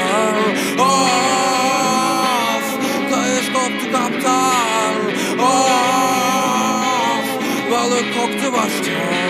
[0.80, 2.66] Of
[3.10, 4.95] Kayış koptu kaptan.
[5.39, 7.26] Of
[7.72, 9.28] Balık koktu baştan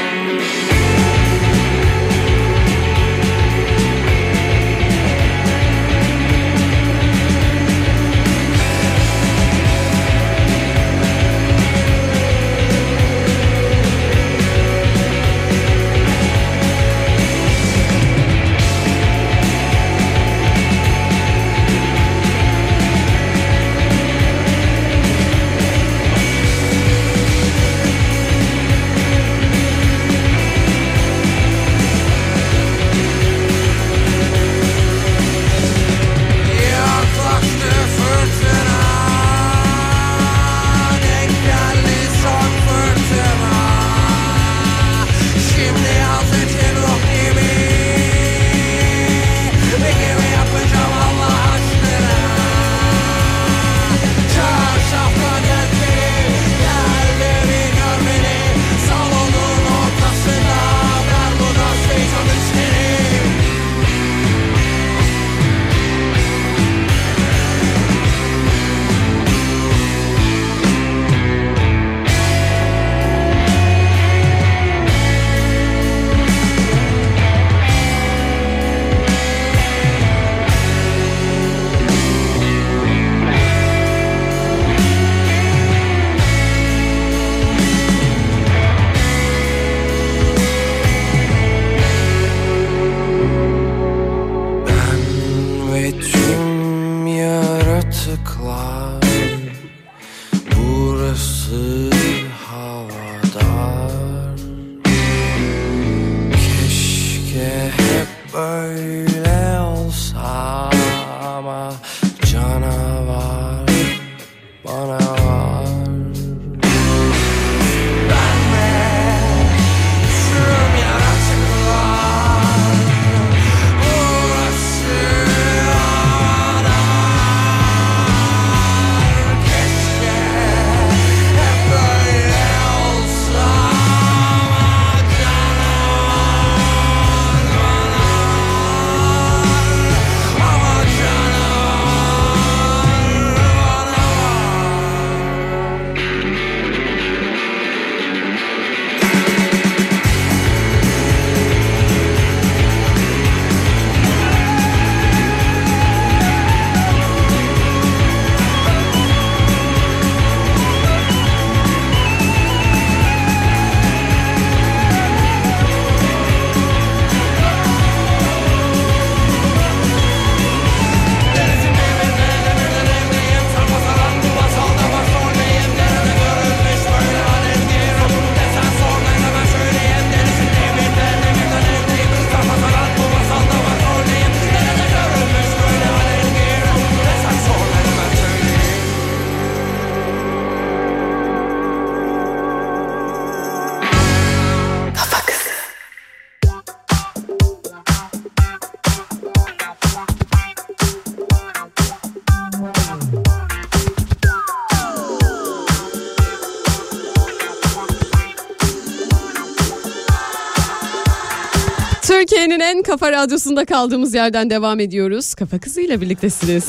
[212.30, 215.34] Türkiye'nin en kafa radyosunda kaldığımız yerden devam ediyoruz.
[215.34, 216.66] Kafa Kızı ile birliktesiniz.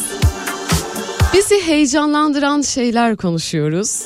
[1.35, 4.03] Bizi heyecanlandıran şeyler konuşuyoruz.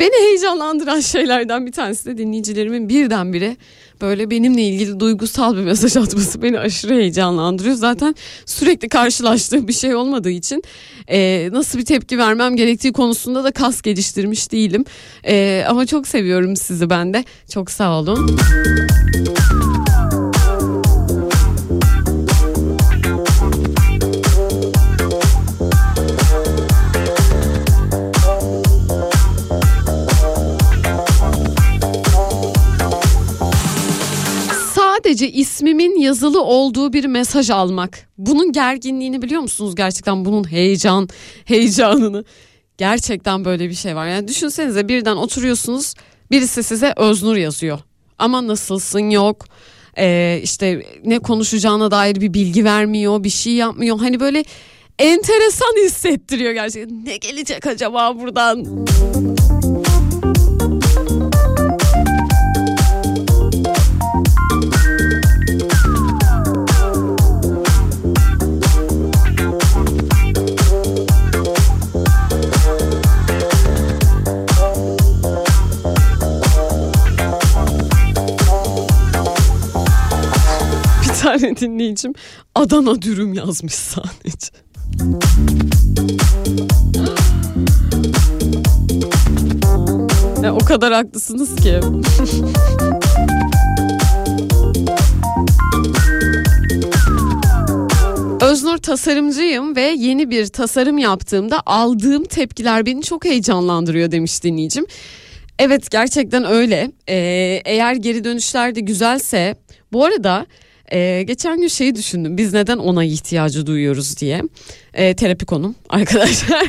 [0.00, 3.56] Beni heyecanlandıran şeylerden bir tanesi de dinleyicilerimin birdenbire
[4.00, 7.74] böyle benimle ilgili duygusal bir mesaj atması beni aşırı heyecanlandırıyor.
[7.74, 8.14] Zaten
[8.46, 10.62] sürekli karşılaştığım bir şey olmadığı için
[11.08, 14.84] e, nasıl bir tepki vermem gerektiği konusunda da kas geliştirmiş değilim.
[15.26, 17.24] E, ama çok seviyorum sizi ben de.
[17.52, 18.38] Çok sağ olun.
[35.16, 38.08] Filmin yazılı olduğu bir mesaj almak.
[38.18, 41.08] Bunun gerginliğini biliyor musunuz gerçekten bunun heyecan
[41.44, 42.24] heyecanını.
[42.78, 44.06] Gerçekten böyle bir şey var.
[44.08, 45.94] Yani düşünsenize birden oturuyorsunuz
[46.30, 47.78] birisi size Öznur yazıyor.
[48.18, 49.44] Ama nasılsın yok.
[49.98, 53.98] Ee, işte ne konuşacağına dair bir bilgi vermiyor, bir şey yapmıyor.
[53.98, 54.44] Hani böyle
[54.98, 57.04] enteresan hissettiriyor gerçekten.
[57.04, 58.86] Ne gelecek acaba buradan?
[81.40, 82.12] Tane dinleyicim
[82.54, 84.48] Adana dürüm yazmış sadece.
[90.42, 91.80] Ya, o kadar haklısınız ki.
[98.40, 104.86] Öznur tasarımcıyım ve yeni bir tasarım yaptığımda aldığım tepkiler beni çok heyecanlandırıyor demiş dinleyicim.
[105.58, 106.90] Evet gerçekten öyle.
[107.08, 109.56] Ee, eğer geri dönüşler de güzelse
[109.92, 110.46] bu arada
[110.90, 112.36] e, geçen gün şeyi düşündüm.
[112.36, 114.42] Biz neden ona ihtiyacı duyuyoruz diye.
[114.94, 116.66] Ee, terapi konum arkadaşlar.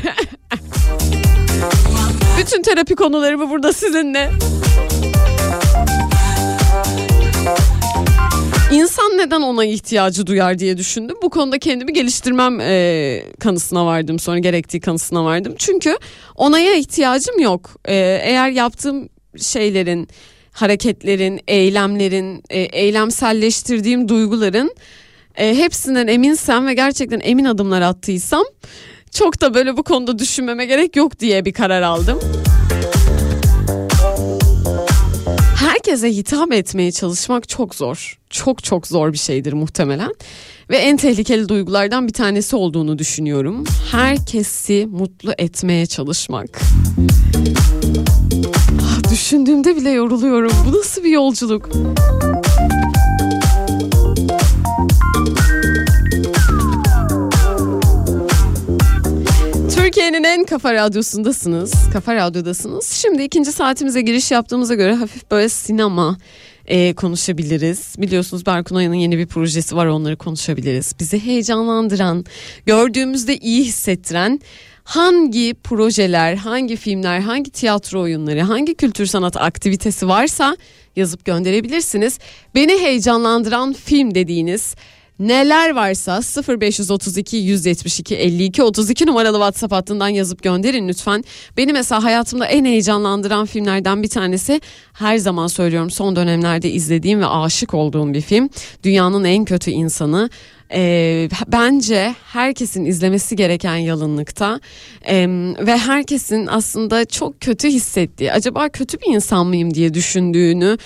[2.38, 4.30] Bütün terapi konularımı burada sizinle.
[8.72, 11.16] İnsan neden ona ihtiyacı duyar diye düşündüm.
[11.22, 15.54] Bu konuda kendimi geliştirmem e, kanısına vardım sonra gerektiği kanısına vardım.
[15.58, 15.96] Çünkü
[16.34, 17.70] onaya ihtiyacım yok.
[17.84, 17.94] E,
[18.24, 19.08] eğer yaptığım
[19.38, 20.08] şeylerin,
[20.52, 24.74] hareketlerin, eylemlerin, e, eylemselleştirdiğim duyguların
[25.36, 28.44] e, hepsinden eminsem ve gerçekten emin adımlar attıysam
[29.10, 32.20] çok da böyle bu konuda düşünmeme gerek yok diye bir karar aldım.
[35.56, 38.18] Herkese hitap etmeye çalışmak çok zor.
[38.30, 40.14] Çok çok zor bir şeydir muhtemelen.
[40.70, 43.64] Ve en tehlikeli duygulardan bir tanesi olduğunu düşünüyorum.
[43.90, 46.60] Herkesi mutlu etmeye çalışmak.
[49.12, 50.52] Düşündüğümde bile yoruluyorum.
[50.66, 51.68] Bu nasıl bir yolculuk?
[59.74, 61.74] Türkiye'nin en kafa radyosundasınız.
[61.92, 62.88] Kafa radyodasınız.
[62.88, 66.18] Şimdi ikinci saatimize giriş yaptığımıza göre hafif böyle sinema
[66.66, 67.94] e, konuşabiliriz.
[67.98, 70.94] Biliyorsunuz Berkun Oya'nın yeni bir projesi var onları konuşabiliriz.
[71.00, 72.24] Bizi heyecanlandıran,
[72.66, 74.40] gördüğümüzde iyi hissettiren
[74.92, 80.56] hangi projeler, hangi filmler, hangi tiyatro oyunları, hangi kültür sanat aktivitesi varsa
[80.96, 82.18] yazıp gönderebilirsiniz.
[82.54, 84.74] Beni heyecanlandıran film dediğiniz
[85.28, 86.20] neler varsa
[86.60, 91.24] 0532 172 52 32 numaralı WhatsApp hattından yazıp gönderin lütfen.
[91.56, 94.60] Beni mesela hayatımda en heyecanlandıran filmlerden bir tanesi
[94.92, 98.48] her zaman söylüyorum son dönemlerde izlediğim ve aşık olduğum bir film.
[98.84, 100.30] Dünyanın en kötü insanı.
[100.74, 104.60] Ee, bence herkesin izlemesi gereken yalınlıkta
[105.08, 105.26] Ee,
[105.60, 110.78] ve herkesin aslında çok kötü hissettiği acaba kötü bir insan mıyım diye düşündüğünü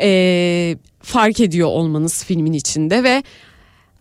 [0.00, 3.22] e, fark ediyor olmanız filmin içinde ve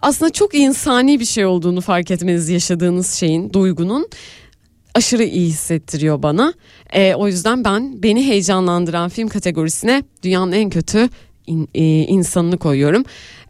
[0.02, 4.08] aslında çok insani bir şey olduğunu fark etmeniz yaşadığınız şeyin, duygunun
[4.96, 6.54] aşırı iyi hissettiriyor bana.
[6.94, 11.10] Ee, o yüzden ben beni heyecanlandıran film kategorisine dünyanın en kötü
[11.48, 13.04] in- e, insanını koyuyorum.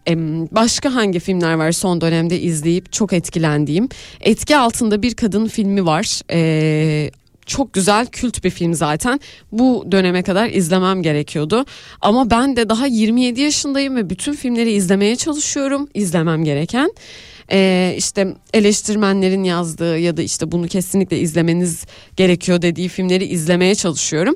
[0.07, 0.15] Ee,
[0.51, 3.89] başka hangi filmler var son dönemde izleyip çok etkilendiğim?
[4.21, 6.21] Etki altında bir kadın filmi var.
[6.31, 7.11] Ee,
[7.51, 9.19] çok güzel kült bir film zaten.
[9.51, 11.65] Bu döneme kadar izlemem gerekiyordu.
[12.01, 15.89] Ama ben de daha 27 yaşındayım ve bütün filmleri izlemeye çalışıyorum.
[15.93, 16.91] İzlemem gereken.
[17.51, 21.85] Ee, işte eleştirmenlerin yazdığı ya da işte bunu kesinlikle izlemeniz
[22.15, 24.35] gerekiyor dediği filmleri izlemeye çalışıyorum.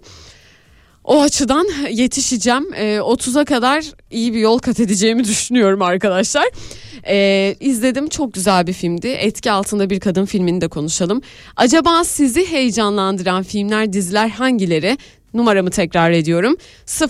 [1.06, 2.74] O açıdan yetişeceğim.
[2.76, 6.46] Ee, 30'a kadar iyi bir yol kat edeceğimi düşünüyorum arkadaşlar.
[7.08, 9.08] Ee, izledim çok güzel bir filmdi.
[9.08, 11.22] Etki altında bir kadın filmini de konuşalım.
[11.56, 14.98] Acaba sizi heyecanlandıran filmler, diziler hangileri?
[15.34, 16.56] Numaramı tekrar ediyorum.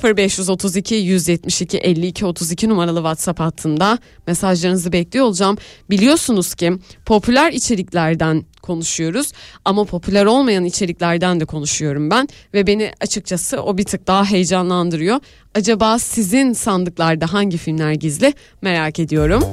[0.04, 5.58] 0532 172 52 32 numaralı WhatsApp hattında mesajlarınızı bekliyor olacağım.
[5.90, 6.74] Biliyorsunuz ki
[7.06, 9.32] popüler içeriklerden konuşuyoruz
[9.66, 15.20] ama popüler olmayan içeriklerden de konuşuyorum ben ve beni açıkçası o bir tık daha heyecanlandırıyor.
[15.56, 19.44] Acaba sizin sandıklarda hangi filmler gizli merak ediyorum.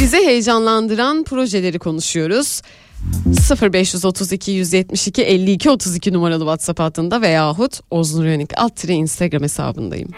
[0.00, 2.62] Bizi heyecanlandıran projeleri konuşuyoruz.
[3.72, 10.08] 0532 172 52 32 numaralı WhatsApp hattında veyahut Oznur Yönik alt Instagram hesabındayım.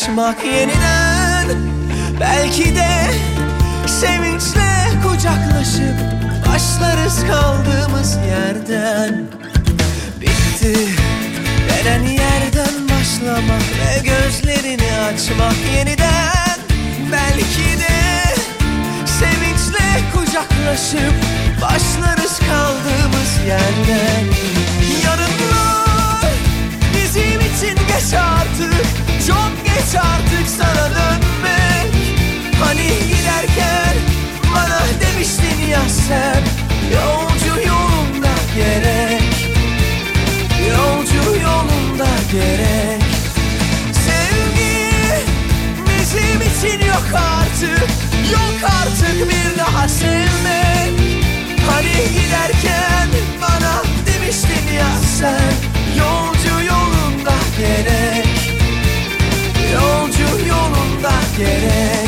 [0.00, 1.46] Açmak yeniden.
[2.20, 2.90] Belki de
[3.86, 5.94] sevinçle kucaklaşıp
[6.48, 9.24] Başlarız kaldığımız yerden.
[10.20, 10.76] Bitti.
[11.68, 16.58] Denen yerden başlamak Ve gözlerini açmak yeniden.
[17.12, 18.24] Belki de
[19.06, 21.14] sevinçle kucaklaşıp
[21.62, 24.24] Başlarız kaldığımız yerden.
[25.04, 26.32] Yarınlar
[26.94, 28.89] bizim için geç artık
[29.90, 31.94] geç artık sana dönmek.
[32.64, 33.94] Hani giderken
[34.54, 36.42] bana demiştin ya sen
[36.94, 39.22] Yolcu yolunda gerek.
[40.68, 43.02] Yolcu yolunda gerek.
[43.92, 44.90] Sevgi
[45.86, 47.88] bizim için yok artık
[48.32, 51.00] Yok artık bir daha sevmek.
[51.70, 53.08] Hani giderken
[53.40, 55.52] bana demiştin ya sen
[55.98, 58.19] Yolcu yolunda gerek
[61.40, 61.99] yolunda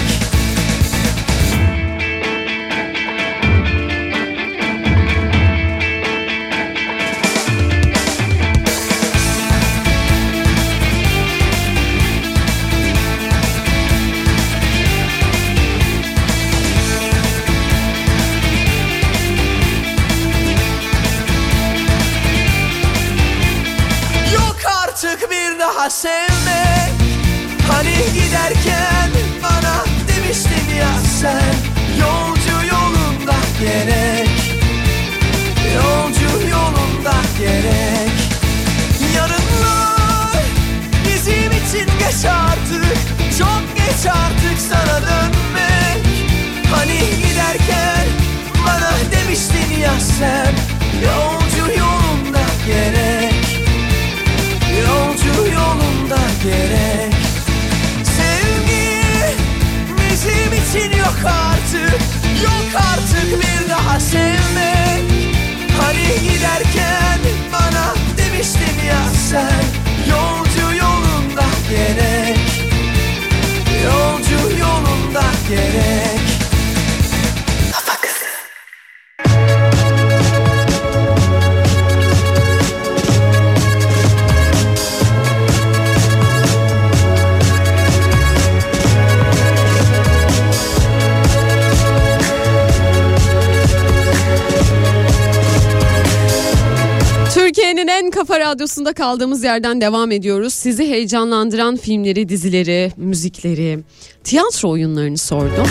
[98.53, 100.55] radyosunda kaldığımız yerden devam ediyoruz.
[100.55, 103.79] Sizi heyecanlandıran filmleri, dizileri, müzikleri,
[104.25, 105.67] tiyatro oyunlarını sordum.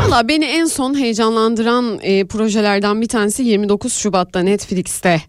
[0.00, 5.22] Valla beni en son heyecanlandıran e, projelerden bir tanesi 29 Şubat'ta Netflix'te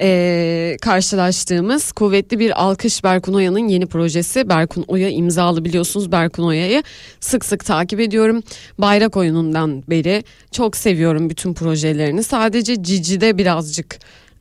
[0.00, 4.48] e, karşılaştığımız kuvvetli bir alkış Berkun Oya'nın yeni projesi.
[4.48, 6.82] Berkun Oya imzalı biliyorsunuz Berkun Oya'yı
[7.20, 8.42] sık sık takip ediyorum.
[8.78, 12.22] Bayrak oyunundan beri çok seviyorum bütün projelerini.
[12.22, 13.98] Sadece Cici'de birazcık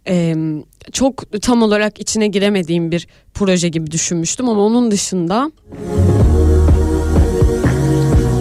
[0.08, 0.36] e,
[0.92, 5.52] çok tam olarak içine giremediğim bir proje gibi düşünmüştüm ama onun dışında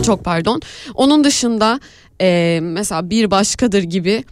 [0.07, 0.61] çok pardon.
[0.95, 1.81] Onun dışında
[2.20, 4.24] e, mesela bir başkadır gibi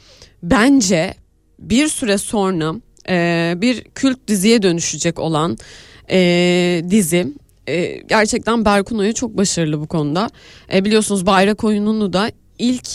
[0.43, 1.15] bence
[1.63, 2.75] bir süre sonra
[3.09, 5.59] e, bir kült diziye dönüşecek olan
[6.11, 7.29] e, dizi.
[7.67, 10.31] E, gerçekten Berkun Oya çok başarılı bu konuda.
[10.75, 12.89] E, biliyorsunuz Bayrak oyununu da ilk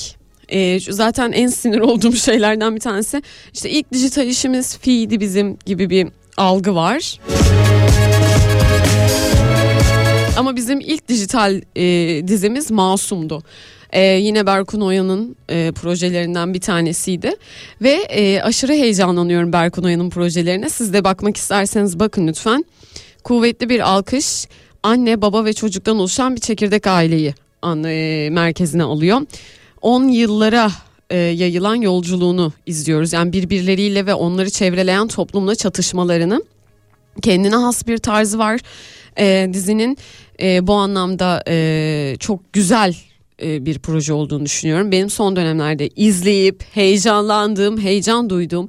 [0.50, 3.22] e, zaten en sinir olduğum şeylerden bir tanesi
[3.54, 6.08] işte ilk dijital işimiz Fi'ydi bizim gibi bir
[6.38, 7.20] algı var.
[10.38, 11.84] Ama bizim ilk dijital e,
[12.28, 13.44] dizimiz Masum'du.
[13.98, 17.32] E, yine Berkun Oya'nın e, projelerinden bir tanesiydi.
[17.82, 20.70] Ve e, aşırı heyecanlanıyorum Berkun Oya'nın projelerine.
[20.70, 22.66] Siz de bakmak isterseniz bakın lütfen.
[23.24, 24.48] Kuvvetli bir alkış
[24.84, 27.34] anne baba ve çocuktan oluşan bir çekirdek aileyi
[27.66, 29.22] e, merkezine alıyor.
[29.82, 30.72] 10 yıllara
[31.10, 33.14] e, yayılan yolculuğunu izliyoruz.
[33.14, 36.44] Yani birbirleriyle ve onları çevreleyen toplumla çatışmalarını
[37.22, 38.60] kendine has bir tarzı var
[39.20, 39.98] e, dizinin
[40.42, 42.96] e, bu anlamda e, çok güzel
[43.42, 44.92] bir proje olduğunu düşünüyorum.
[44.92, 48.68] Benim son dönemlerde izleyip heyecanlandığım, heyecan duyduğum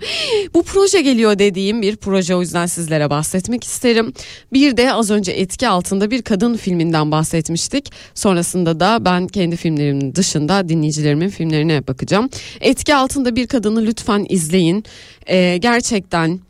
[0.55, 4.13] bu proje geliyor dediğim bir proje o yüzden sizlere bahsetmek isterim.
[4.53, 7.93] Bir de az önce etki altında bir kadın filminden bahsetmiştik.
[8.15, 12.29] Sonrasında da ben kendi filmlerimin dışında dinleyicilerimin filmlerine bakacağım.
[12.61, 14.85] Etki altında bir kadını lütfen izleyin.
[15.27, 16.41] E, gerçekten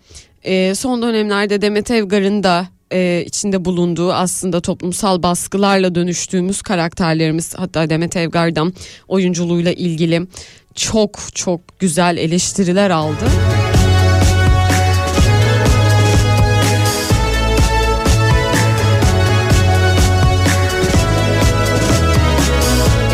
[0.45, 7.91] e, son dönemlerde Demet Evgar'ın da e, içinde bulunduğu aslında toplumsal baskılarla dönüştüğümüz karakterlerimiz hatta
[7.91, 8.73] Demet Evgar'dan
[9.09, 10.27] oyunculuğuyla ilgili
[10.75, 13.25] çok çok güzel eleştiriler aldı.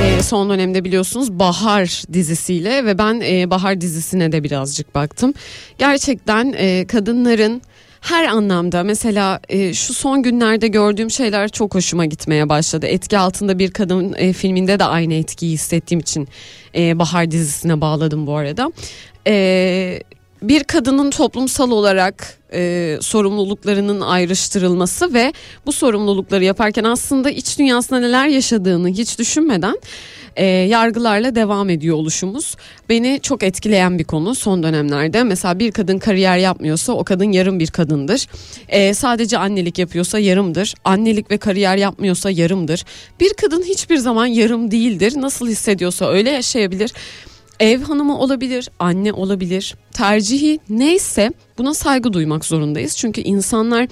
[0.05, 5.34] E, son dönemde biliyorsunuz Bahar dizisiyle ve ben e, Bahar dizisine de birazcık baktım.
[5.78, 7.62] Gerçekten e, kadınların
[8.05, 12.86] her anlamda mesela e, şu son günlerde gördüğüm şeyler çok hoşuma gitmeye başladı.
[12.86, 16.28] Etki altında bir kadın e, filminde de aynı etkiyi hissettiğim için
[16.74, 18.72] e, Bahar dizisine bağladım bu arada.
[19.26, 20.01] E,
[20.43, 25.32] bir kadının toplumsal olarak e, sorumluluklarının ayrıştırılması ve
[25.66, 29.76] bu sorumlulukları yaparken aslında iç dünyasında neler yaşadığını hiç düşünmeden
[30.36, 32.56] e, yargılarla devam ediyor oluşumuz.
[32.89, 35.23] Beni çok etkileyen bir konu son dönemlerde.
[35.23, 38.27] Mesela bir kadın kariyer yapmıyorsa o kadın yarım bir kadındır.
[38.69, 40.74] E, sadece annelik yapıyorsa yarımdır.
[40.85, 42.85] Annelik ve kariyer yapmıyorsa yarımdır.
[43.20, 45.12] Bir kadın hiçbir zaman yarım değildir.
[45.16, 46.93] Nasıl hissediyorsa öyle yaşayabilir.
[47.61, 49.74] Ev hanımı olabilir, anne olabilir.
[49.93, 52.97] Tercihi neyse buna saygı duymak zorundayız.
[52.97, 53.89] Çünkü insanlar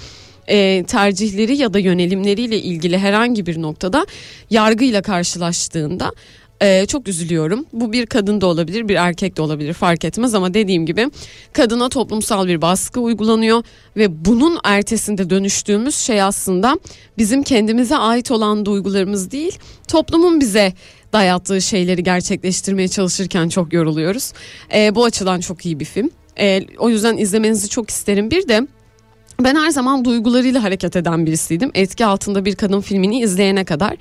[0.49, 4.07] e, tercihleri ya da yönelimleriyle ilgili herhangi bir noktada
[4.51, 6.13] yargıyla karşılaştığında
[6.63, 7.67] e, çok üzülüyorum.
[7.73, 11.11] Bu bir kadın da olabilir, bir erkek de olabilir fark etmez ama dediğim gibi
[11.53, 13.63] kadına toplumsal bir baskı uygulanıyor
[13.97, 16.79] ve bunun ertesinde dönüştüğümüz şey aslında
[17.19, 19.59] bizim kendimize ait olan duygularımız değil,
[19.89, 20.73] toplumun bize
[21.13, 24.33] dayattığı şeyleri gerçekleştirmeye çalışırken çok yoruluyoruz.
[24.75, 26.11] E, bu açıdan çok iyi bir film.
[26.39, 28.31] E, o yüzden izlemenizi çok isterim.
[28.31, 28.67] Bir de
[29.41, 31.71] ben her zaman duygularıyla hareket eden birisiydim.
[31.75, 33.97] Etki altında bir kadın filmini izleyene kadar.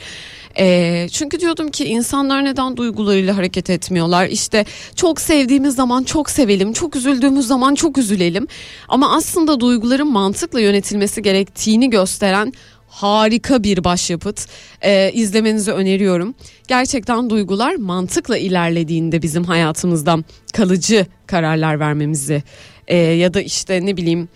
[0.57, 4.25] Ee, çünkü diyordum ki insanlar neden duygularıyla hareket etmiyorlar?
[4.27, 8.47] İşte çok sevdiğimiz zaman çok sevelim, çok üzüldüğümüz zaman çok üzülelim.
[8.87, 12.53] Ama aslında duyguların mantıkla yönetilmesi gerektiğini gösteren
[12.87, 14.47] harika bir başyapıt.
[14.81, 16.35] Ee, izlemenizi öneriyorum.
[16.67, 22.43] Gerçekten duygular mantıkla ilerlediğinde bizim hayatımızdan kalıcı kararlar vermemizi
[22.87, 24.29] e, ya da işte ne bileyim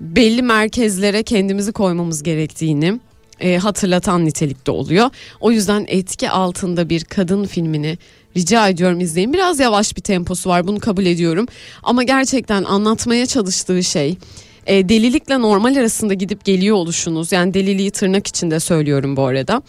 [0.00, 3.00] belli merkezlere kendimizi koymamız gerektiğini
[3.40, 5.10] e, hatırlatan nitelikte oluyor.
[5.40, 7.98] O yüzden etki altında bir kadın filmini
[8.36, 9.32] rica ediyorum izleyin.
[9.32, 11.46] Biraz yavaş bir temposu var bunu kabul ediyorum.
[11.82, 14.18] Ama gerçekten anlatmaya çalıştığı şey
[14.66, 17.32] e, delilikle normal arasında gidip geliyor oluşunuz.
[17.32, 19.62] Yani deliliği tırnak içinde söylüyorum bu arada.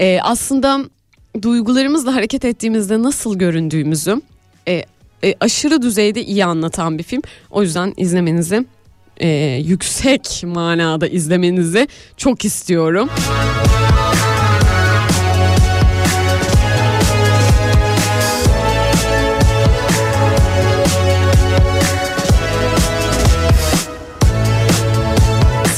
[0.00, 0.80] E, aslında
[1.42, 4.22] duygularımızla hareket ettiğimizde nasıl göründüğümüzü
[4.68, 4.84] e,
[5.24, 7.22] e, aşırı düzeyde iyi anlatan bir film.
[7.50, 8.64] O yüzden izlemenizi
[9.20, 9.28] e,
[9.64, 13.08] yüksek manada izlemenizi çok istiyorum.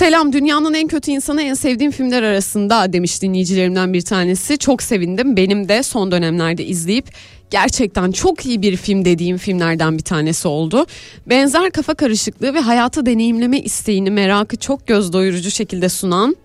[0.00, 4.58] Selam dünyanın en kötü insanı en sevdiğim filmler arasında demiş dinleyicilerimden bir tanesi.
[4.58, 5.36] Çok sevindim.
[5.36, 7.08] Benim de son dönemlerde izleyip
[7.50, 10.86] gerçekten çok iyi bir film dediğim filmlerden bir tanesi oldu.
[11.26, 16.36] Benzer kafa karışıklığı ve hayatı deneyimleme isteğini merakı çok göz doyurucu şekilde sunan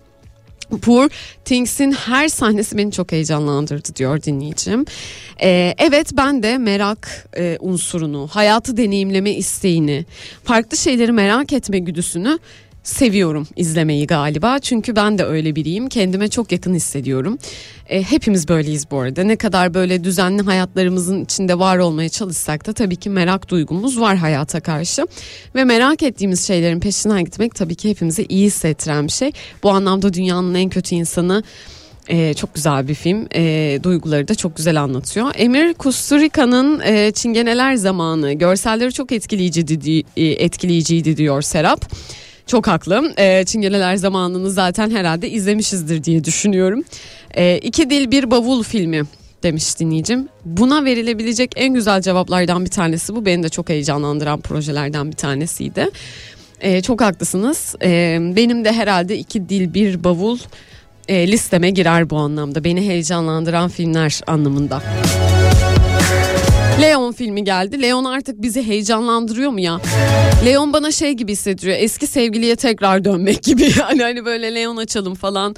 [0.82, 1.08] Poor
[1.44, 4.84] Things'in her sahnesi beni çok heyecanlandırdı diyor dinleyicim.
[5.42, 10.04] Ee, evet ben de merak e, unsurunu, hayatı deneyimleme isteğini,
[10.44, 12.38] farklı şeyleri merak etme güdüsünü
[12.86, 14.58] seviyorum izlemeyi galiba.
[14.58, 15.88] Çünkü ben de öyle biriyim.
[15.88, 17.38] Kendime çok yakın hissediyorum.
[17.88, 19.24] E, hepimiz böyleyiz bu arada.
[19.24, 24.16] Ne kadar böyle düzenli hayatlarımızın içinde var olmaya çalışsak da tabii ki merak duygumuz var
[24.16, 25.06] hayata karşı.
[25.54, 29.32] Ve merak ettiğimiz şeylerin peşinden gitmek tabii ki hepimize iyi hissettiren bir şey.
[29.62, 31.42] Bu anlamda dünyanın en kötü insanı
[32.08, 33.26] ee, çok güzel bir film.
[33.34, 35.30] Ee, duyguları da çok güzel anlatıyor.
[35.34, 41.92] Emir Kusturica'nın e, Çingeneler Zamanı görselleri çok etkileyiciydi, e, etkileyiciydi diyor Serap.
[42.46, 43.14] Çok haklı.
[43.18, 46.84] Ee, Çingeneler Zamanı'nı zaten herhalde izlemişizdir diye düşünüyorum.
[47.34, 49.02] Ee, İki Dil Bir Bavul filmi
[49.42, 50.28] demiş dinleyicim.
[50.44, 53.26] Buna verilebilecek en güzel cevaplardan bir tanesi bu.
[53.26, 55.90] Beni de çok heyecanlandıran projelerden bir tanesiydi.
[56.60, 57.74] Ee, çok haklısınız.
[57.82, 60.38] Ee, benim de herhalde iki dil bir bavul
[61.08, 62.64] e, listeme girer bu anlamda.
[62.64, 64.82] Beni heyecanlandıran filmler anlamında.
[66.80, 67.82] Leon filmi geldi.
[67.82, 69.80] Leon artık bizi heyecanlandırıyor mu ya?
[70.44, 71.76] Leon bana şey gibi hissettiriyor.
[71.80, 73.66] Eski sevgiliye tekrar dönmek gibi.
[73.80, 75.56] Yani hani böyle Leon açalım falan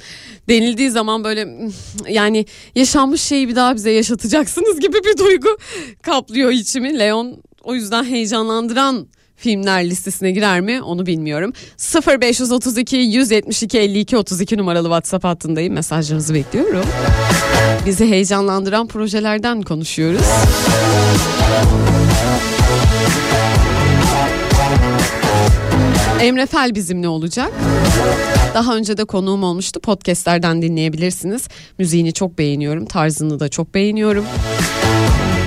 [0.49, 1.47] denildiği zaman böyle
[2.09, 5.57] yani yaşanmış şeyi bir daha bize yaşatacaksınız gibi bir duygu
[6.01, 6.99] kaplıyor içimi.
[6.99, 11.53] Leon o yüzden heyecanlandıran filmler listesine girer mi onu bilmiyorum.
[12.07, 15.73] 0532 172 52 32 numaralı WhatsApp hattındayım.
[15.73, 16.85] Mesajlarınızı bekliyorum.
[17.89, 20.21] Bizi heyecanlandıran projelerden konuşuyoruz.
[26.21, 27.51] Emre Fel bizimle olacak.
[28.53, 29.79] Daha önce de konuğum olmuştu.
[29.79, 31.47] Podcast'lerden dinleyebilirsiniz.
[31.77, 32.85] Müziğini çok beğeniyorum.
[32.85, 34.25] Tarzını da çok beğeniyorum.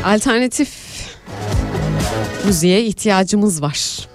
[0.05, 0.70] Alternatif
[2.47, 4.12] müziğe ihtiyacımız var.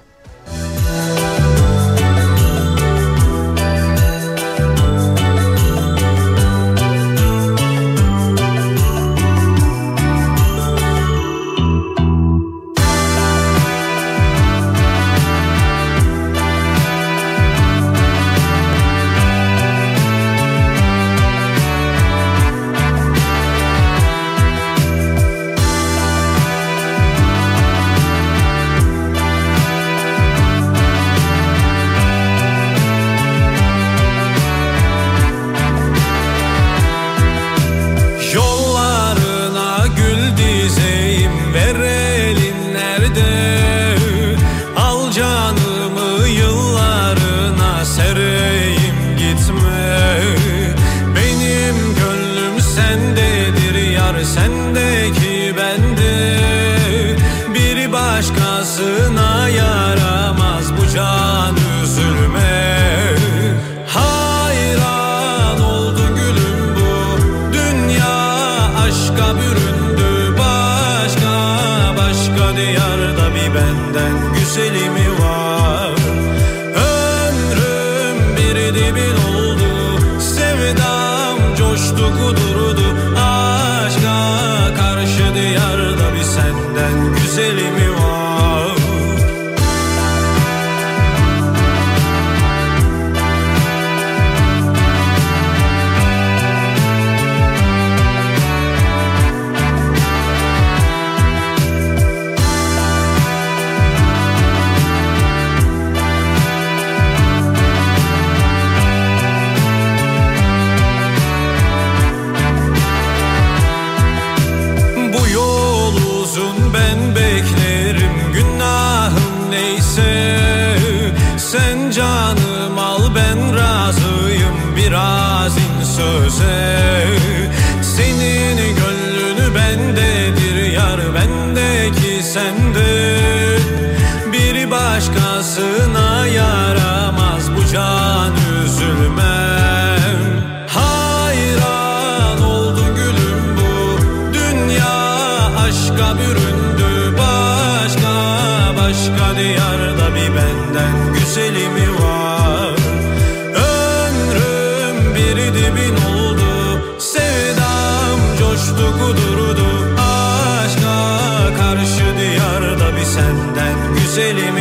[163.28, 164.52] Senden güzeli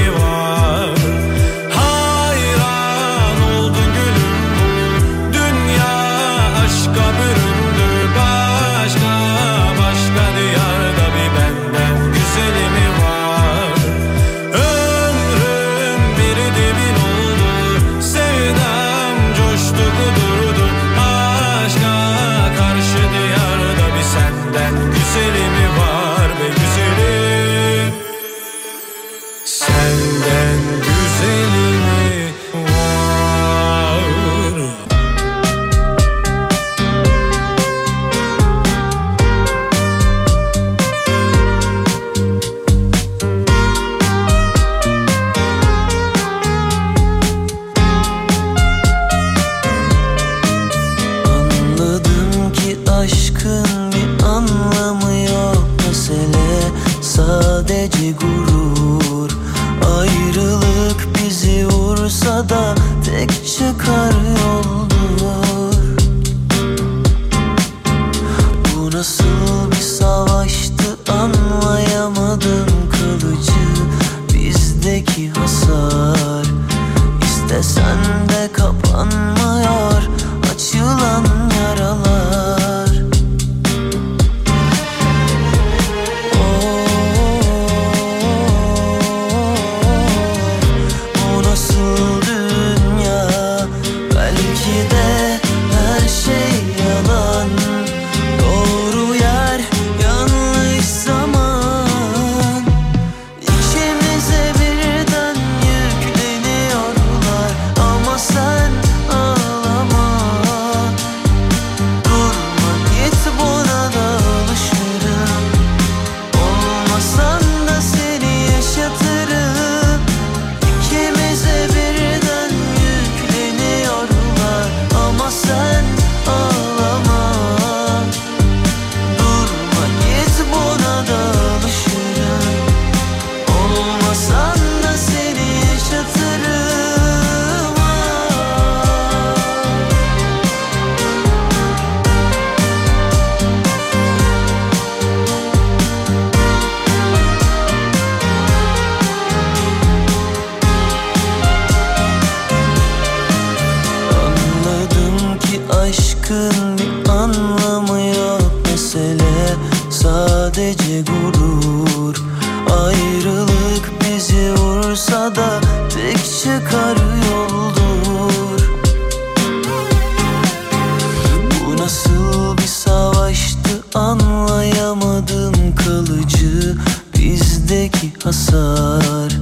[178.26, 179.32] tasar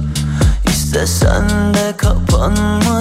[0.65, 2.94] İstesen de kapanma.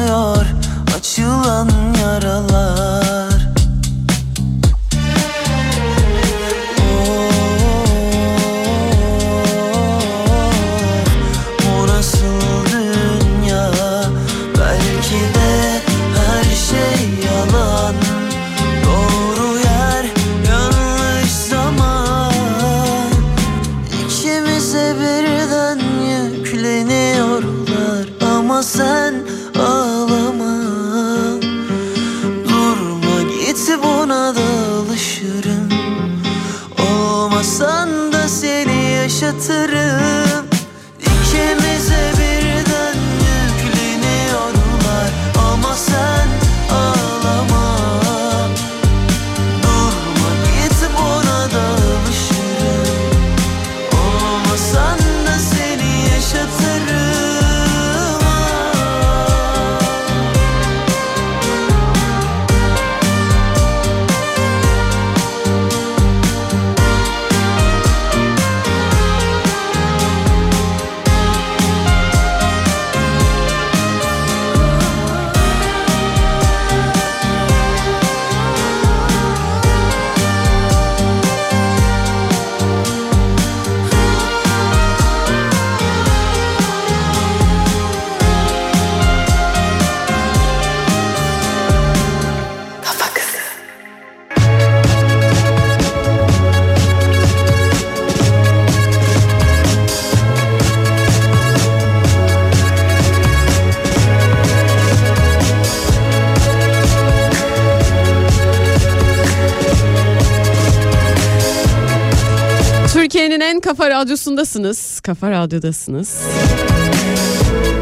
[114.45, 116.21] Radyodasınız, Kafa Radyo'dasınız.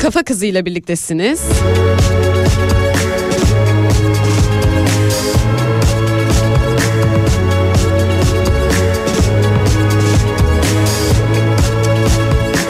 [0.03, 1.41] Kafa Kızı'yla birliktesiniz.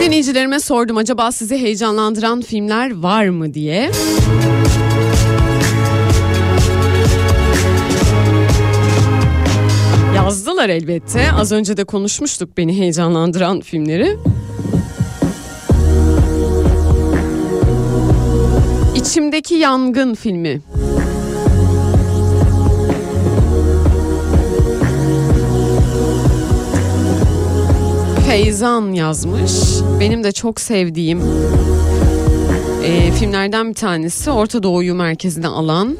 [0.01, 3.91] Dinleyicilerime sordum acaba sizi heyecanlandıran filmler var mı diye.
[10.63, 11.31] var elbette.
[11.31, 14.17] Az önce de konuşmuştuk beni heyecanlandıran filmleri.
[18.95, 20.61] İçimdeki Yangın filmi.
[28.27, 29.51] Feyzan yazmış.
[29.99, 31.21] Benim de çok sevdiğim
[32.83, 34.31] e, filmlerden bir tanesi.
[34.31, 35.97] Orta Doğu'yu merkezine alan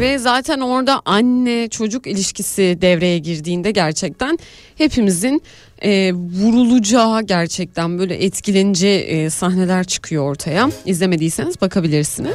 [0.00, 4.38] Ve zaten orada anne çocuk ilişkisi devreye girdiğinde gerçekten
[4.78, 5.42] hepimizin
[5.82, 10.70] e, vurulacağı gerçekten böyle etkileneceği e, sahneler çıkıyor ortaya.
[10.86, 12.32] İzlemediyseniz bakabilirsiniz.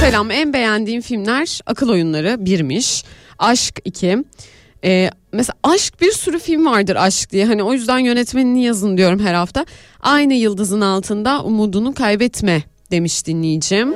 [0.00, 3.04] Selam en beğendiğim filmler akıl oyunları birmiş.
[3.38, 4.18] Aşk 2.
[4.84, 7.46] Ee, mesela aşk bir sürü film vardır aşk diye.
[7.46, 9.66] Hani o yüzden yönetmenini yazın diyorum her hafta.
[10.00, 13.94] Aynı yıldızın altında umudunu kaybetme demiş dinleyicim.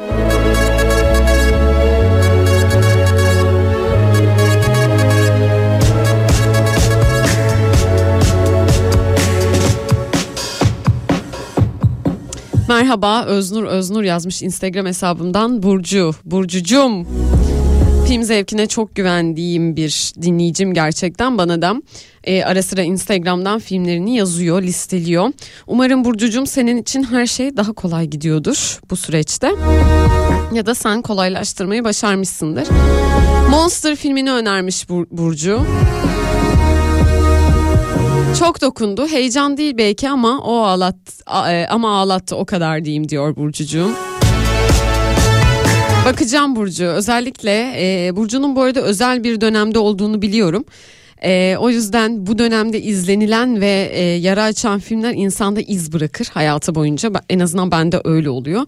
[12.69, 16.11] Merhaba Öznur Öznur yazmış Instagram hesabımdan Burcu.
[16.25, 17.07] Burcucum.
[18.09, 21.75] Film zevkine çok güvendiğim bir dinleyicim gerçekten bana da
[22.25, 25.33] e, ara sıra Instagram'dan filmlerini yazıyor, listeliyor.
[25.67, 29.51] Umarım Burcucum senin için her şey daha kolay gidiyordur bu süreçte.
[30.53, 32.69] Ya da sen kolaylaştırmayı başarmışsındır.
[33.51, 35.61] Monster filmini önermiş Bur- Burcu.
[38.39, 39.07] Çok dokundu.
[39.09, 40.97] Heyecan değil belki ama o ağlat
[41.51, 43.91] e, ama ağlattı o kadar diyeyim diyor Burcucuğum.
[46.07, 46.85] Bakacağım Burcu.
[46.85, 50.65] Özellikle e, Burcu'nun bu arada özel bir dönemde olduğunu biliyorum.
[51.25, 56.75] E, o yüzden bu dönemde izlenilen ve e, yara açan filmler insanda iz bırakır hayatı
[56.75, 57.11] boyunca.
[57.31, 58.63] En azından bende öyle oluyor.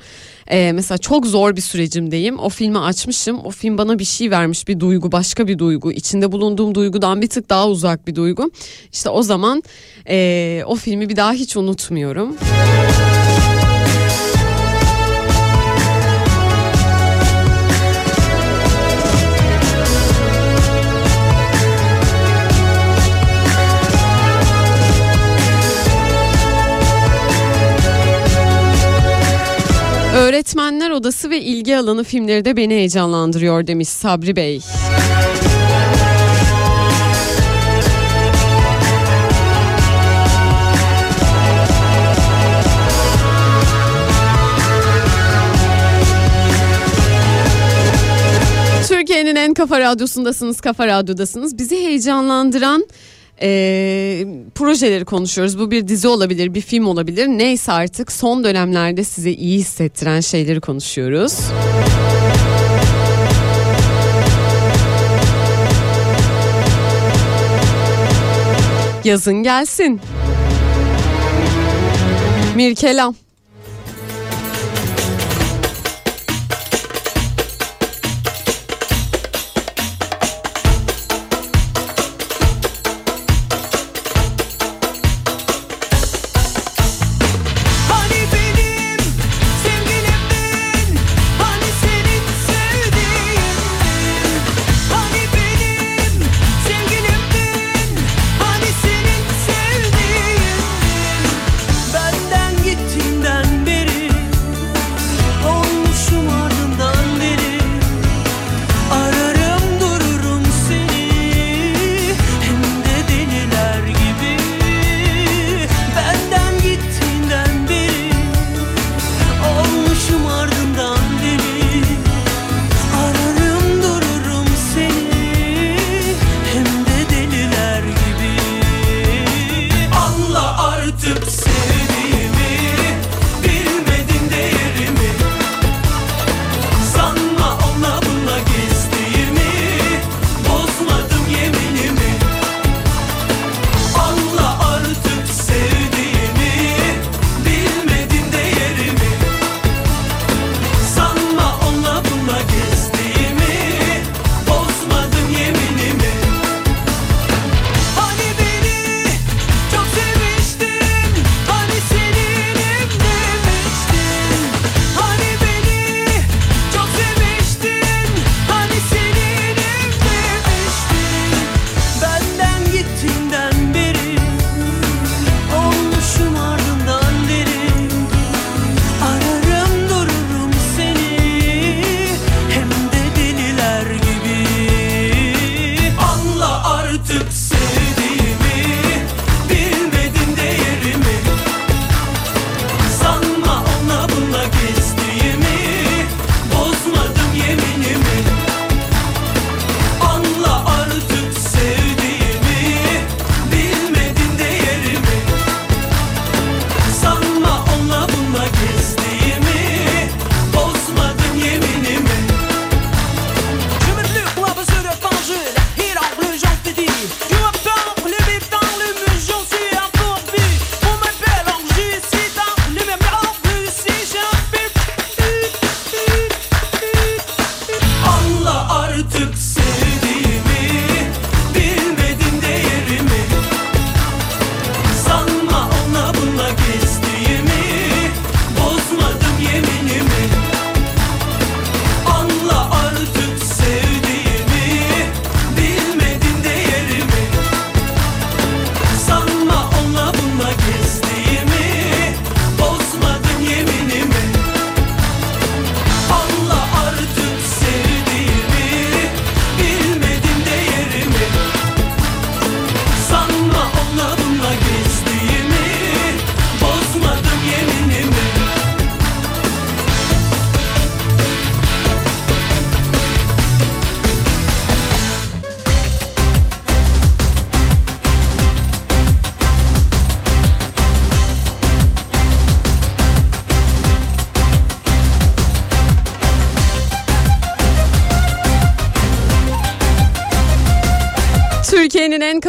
[0.47, 2.39] E, mesela çok zor bir sürecimdeyim.
[2.39, 3.39] O filmi açmışım.
[3.45, 5.93] O film bana bir şey vermiş, bir duygu, başka bir duygu.
[5.93, 8.51] İçinde bulunduğum duygudan bir tık daha uzak bir duygu.
[8.93, 9.63] İşte o zaman
[10.09, 12.37] e, o filmi bir daha hiç unutmuyorum.
[30.19, 34.61] Öğretmenler Odası ve ilgi alanı filmleri de beni heyecanlandırıyor demiş Sabri Bey.
[48.89, 51.59] Türkiye'nin en kafa radyosundasınız, kafa radyodasınız.
[51.59, 52.87] Bizi heyecanlandıran
[53.43, 55.59] e, projeleri konuşuyoruz.
[55.59, 57.27] Bu bir dizi olabilir, bir film olabilir.
[57.27, 61.39] Neyse artık son dönemlerde size iyi hissettiren şeyleri konuşuyoruz.
[69.05, 70.01] Yazın gelsin.
[72.57, 73.28] Mirkelam.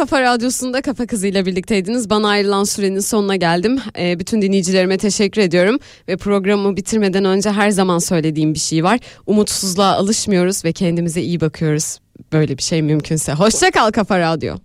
[0.00, 2.10] Kafa radyosunda Kafa Kızı ile birlikteydiniz.
[2.10, 3.80] Bana ayrılan sürenin sonuna geldim.
[3.98, 5.78] Ee, bütün dinleyicilerime teşekkür ediyorum.
[6.08, 9.00] Ve programı bitirmeden önce her zaman söylediğim bir şey var.
[9.26, 11.98] Umutsuzluğa alışmıyoruz ve kendimize iyi bakıyoruz.
[12.32, 13.32] Böyle bir şey mümkünse.
[13.32, 14.56] Hoşça kal Kafa Radyo.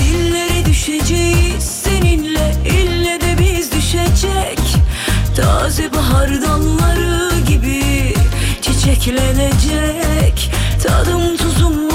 [0.00, 4.58] Dillere düşeceğiz seninle ille de biz düşecek
[5.36, 7.82] Taze bahar dalları gibi
[8.62, 10.50] çiçeklenecek
[10.82, 11.85] Tadım tuzum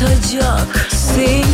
[0.00, 0.86] batacak.
[0.90, 1.49] Seni